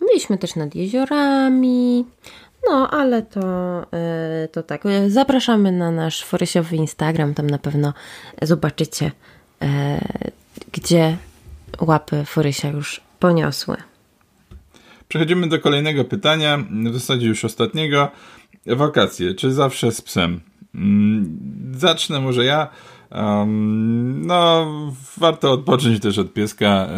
Byliśmy 0.00 0.38
też 0.38 0.56
nad 0.56 0.74
jeziorami. 0.74 2.04
No, 2.68 2.90
ale 2.90 3.22
to, 3.22 3.40
e, 3.92 4.48
to 4.52 4.62
tak. 4.62 4.82
Zapraszamy 5.08 5.72
na 5.72 5.90
nasz 5.90 6.24
forysiowy 6.24 6.76
Instagram. 6.76 7.34
Tam 7.34 7.50
na 7.50 7.58
pewno 7.58 7.94
zobaczycie, 8.42 9.12
e, 9.62 10.00
gdzie 10.72 11.16
łapy 11.80 12.24
forysia 12.24 12.68
już 12.68 13.00
poniosły. 13.18 13.76
Przechodzimy 15.08 15.48
do 15.48 15.60
kolejnego 15.60 16.04
pytania, 16.04 16.58
w 16.90 16.94
zasadzie 16.94 17.26
już 17.26 17.44
ostatniego. 17.44 18.10
Wakacje, 18.66 19.34
czy 19.34 19.52
zawsze 19.52 19.92
z 19.92 20.00
psem? 20.00 20.40
Mm, 20.74 21.38
zacznę 21.72 22.20
może 22.20 22.44
ja. 22.44 22.68
No, 24.26 24.66
warto 25.18 25.52
odpocząć 25.52 26.00
też 26.00 26.18
od 26.18 26.32
pieska. 26.32 26.88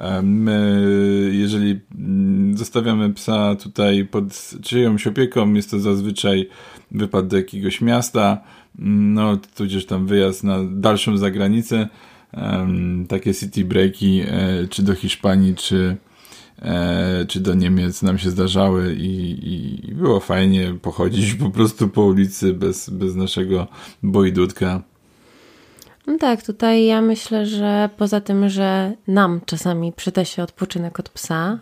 E, 0.00 0.22
my, 0.22 1.30
jeżeli 1.32 1.80
mm, 1.98 2.58
zostawiamy 2.58 3.14
psa 3.14 3.54
tutaj 3.54 4.04
pod 4.04 4.24
czyjąś 4.62 5.06
opieką, 5.06 5.54
jest 5.54 5.70
to 5.70 5.80
zazwyczaj 5.80 6.48
wypad 6.90 7.26
do 7.26 7.36
jakiegoś 7.36 7.80
miasta, 7.80 8.40
mm, 8.78 9.14
no, 9.14 9.36
tudzież 9.56 9.86
tam 9.86 10.06
wyjazd 10.06 10.44
na 10.44 10.58
dalszą 10.70 11.16
zagranicę. 11.16 11.88
Takie 13.08 13.34
city 13.34 13.64
breaki, 13.64 14.20
e, 14.20 14.68
czy 14.70 14.82
do 14.82 14.94
Hiszpanii, 14.94 15.54
czy, 15.54 15.96
e, 16.62 17.26
czy 17.28 17.40
do 17.40 17.54
Niemiec 17.54 18.02
nam 18.02 18.18
się 18.18 18.30
zdarzały 18.30 18.94
i, 18.94 19.38
i, 19.88 19.94
było 19.94 20.20
fajnie 20.20 20.74
pochodzić 20.82 21.34
po 21.34 21.50
prostu 21.50 21.88
po 21.88 22.02
ulicy 22.02 22.54
bez, 22.54 22.90
bez 22.90 23.14
naszego 23.14 23.66
bojdutka. 24.02 24.82
No 26.10 26.18
tak, 26.18 26.42
tutaj 26.42 26.84
ja 26.84 27.00
myślę, 27.00 27.46
że 27.46 27.90
poza 27.96 28.20
tym, 28.20 28.48
że 28.48 28.92
nam 29.06 29.40
czasami 29.46 29.92
przyda 29.92 30.24
się 30.24 30.42
odpoczynek 30.42 31.00
od 31.00 31.08
psa, 31.08 31.58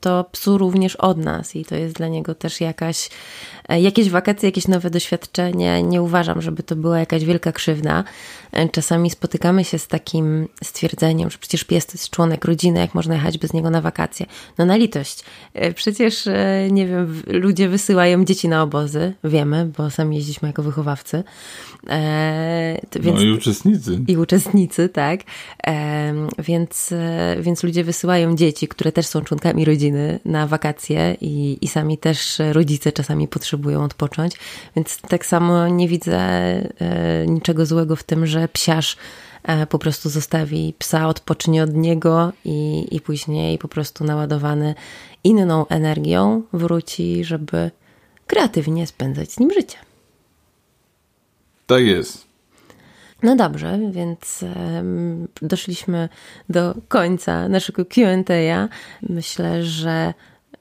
to 0.00 0.24
psu 0.32 0.58
również 0.58 0.96
od 0.96 1.18
nas 1.18 1.56
i 1.56 1.64
to 1.64 1.74
jest 1.74 1.94
dla 1.94 2.08
niego 2.08 2.34
też 2.34 2.60
jakaś, 2.60 3.08
e, 3.68 3.80
jakieś 3.80 4.10
wakacje, 4.10 4.48
jakieś 4.48 4.68
nowe 4.68 4.90
doświadczenie. 4.90 5.82
Nie 5.82 6.02
uważam, 6.02 6.42
żeby 6.42 6.62
to 6.62 6.76
była 6.76 6.98
jakaś 6.98 7.24
wielka 7.24 7.52
krzywda. 7.52 8.04
E, 8.52 8.68
czasami 8.68 9.10
spotykamy 9.10 9.64
się 9.64 9.78
z 9.78 9.88
takim 9.88 10.48
stwierdzeniem, 10.64 11.30
że 11.30 11.38
przecież 11.38 11.64
pies 11.64 11.86
to 11.86 11.92
jest 11.92 12.10
członek 12.10 12.44
rodziny, 12.44 12.80
jak 12.80 12.94
można 12.94 13.14
jechać 13.14 13.38
bez 13.38 13.52
niego 13.52 13.70
na 13.70 13.80
wakacje. 13.80 14.26
No 14.58 14.64
na 14.64 14.76
litość. 14.76 15.24
Przecież, 15.74 16.28
nie 16.70 16.86
wiem, 16.86 17.22
ludzie 17.26 17.68
wysyłają 17.68 18.24
dzieci 18.24 18.48
na 18.48 18.62
obozy, 18.62 19.12
wiemy, 19.24 19.70
bo 19.78 19.90
sami 19.90 20.16
jeździliśmy 20.16 20.48
jako 20.48 20.62
wychowawcy. 20.62 21.24
Więc... 23.00 23.16
No 23.16 23.22
i 23.22 23.32
uczestnicy. 23.32 24.00
I 24.06 24.16
uczestnicy, 24.16 24.88
tak. 24.88 25.20
Więc, 26.38 26.92
e, 26.92 27.36
więc 27.40 27.62
ludzie 27.62 27.84
wysyłają 27.84 28.36
dzieci, 28.36 28.68
które 28.68 28.92
też 28.92 29.06
są 29.06 29.20
członkami 29.20 29.43
rodziny 29.64 30.20
na 30.24 30.46
wakacje 30.46 31.16
i, 31.20 31.58
i 31.60 31.68
sami 31.68 31.98
też 31.98 32.42
rodzice 32.52 32.92
czasami 32.92 33.28
potrzebują 33.28 33.84
odpocząć. 33.84 34.34
Więc 34.76 35.00
tak 35.00 35.26
samo 35.26 35.68
nie 35.68 35.88
widzę 35.88 36.18
e, 36.18 37.26
niczego 37.26 37.66
złego 37.66 37.96
w 37.96 38.02
tym, 38.02 38.26
że 38.26 38.48
psiarz 38.48 38.96
e, 39.42 39.66
po 39.66 39.78
prostu 39.78 40.08
zostawi 40.08 40.74
psa, 40.78 41.08
odpocznie 41.08 41.62
od 41.62 41.74
niego 41.74 42.32
i, 42.44 42.86
i 42.90 43.00
później 43.00 43.58
po 43.58 43.68
prostu 43.68 44.04
naładowany 44.04 44.74
inną 45.24 45.66
energią 45.66 46.42
wróci, 46.52 47.24
żeby 47.24 47.70
kreatywnie 48.26 48.86
spędzać 48.86 49.32
z 49.32 49.40
nim 49.40 49.52
życie. 49.52 49.76
Tak 51.66 51.82
jest. 51.84 52.33
No 53.24 53.36
dobrze, 53.36 53.78
więc 53.90 54.44
doszliśmy 55.42 56.08
do 56.48 56.74
końca 56.88 57.48
naszego 57.48 57.84
QA. 57.84 58.68
Myślę, 59.02 59.62
że 59.62 60.14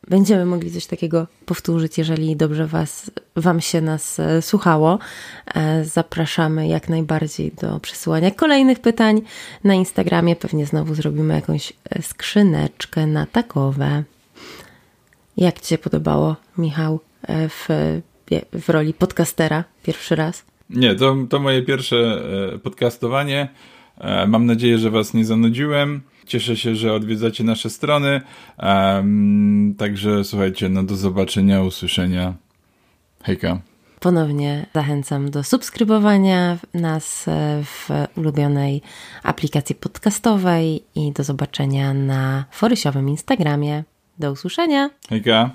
będziemy 0.08 0.46
mogli 0.46 0.72
coś 0.72 0.86
takiego 0.86 1.28
powtórzyć, 1.46 1.98
jeżeli 1.98 2.36
dobrze 2.36 2.68
was, 2.68 3.12
Wam 3.36 3.62
się 3.62 3.82
nas 3.82 4.20
e, 4.20 4.42
słuchało. 4.42 5.00
E, 5.56 5.86
zapraszamy 5.86 6.68
jak 6.68 6.90
najbardziej 6.90 7.52
do 7.62 7.80
przesyłania 7.80 8.32
kolejnych 8.32 8.80
pytań 8.80 9.22
na 9.64 9.74
Instagramie. 9.74 10.36
Pewnie 10.36 10.66
znowu 10.66 10.96
zrobimy 10.96 11.34
jakąś 11.34 11.74
e, 11.90 12.02
skrzyneczkę 12.02 13.08
na 13.08 13.26
takowe. 13.26 14.04
Jak 15.38 15.60
Ci 15.60 15.68
się 15.68 15.78
podobało, 15.78 16.36
Michał, 16.58 17.00
w, 17.30 17.68
w 18.54 18.70
roli 18.70 18.94
podcastera 18.94 19.64
pierwszy 19.84 20.16
raz? 20.16 20.44
Nie, 20.70 20.96
to, 20.96 21.16
to 21.30 21.40
moje 21.40 21.62
pierwsze 21.62 22.22
podcastowanie. 22.64 23.50
Mam 24.28 24.46
nadzieję, 24.46 24.78
że 24.78 24.90
Was 24.90 25.14
nie 25.14 25.26
zanudziłem. 25.26 26.02
Cieszę 26.26 26.56
się, 26.58 26.76
że 26.76 26.94
odwiedzacie 26.94 27.44
nasze 27.44 27.70
strony. 27.70 28.22
Um, 28.58 29.76
także 29.78 30.24
słuchajcie, 30.24 30.70
no 30.70 30.84
do 30.84 30.96
zobaczenia, 30.96 31.62
usłyszenia. 31.62 32.34
Hejka. 33.24 33.62
Ponownie 34.00 34.66
zachęcam 34.74 35.32
do 35.32 35.44
subskrybowania 35.44 36.58
nas 36.74 37.26
w 37.64 37.90
ulubionej 38.18 38.82
aplikacji 39.24 39.76
podcastowej 39.76 40.84
i 40.96 41.12
do 41.12 41.24
zobaczenia 41.24 41.94
na 41.94 42.46
forysiowym 42.52 43.10
Instagramie. 43.10 43.84
Do 44.20 44.32
usłyszenia. 44.32 44.90
Hejka. 45.10 45.50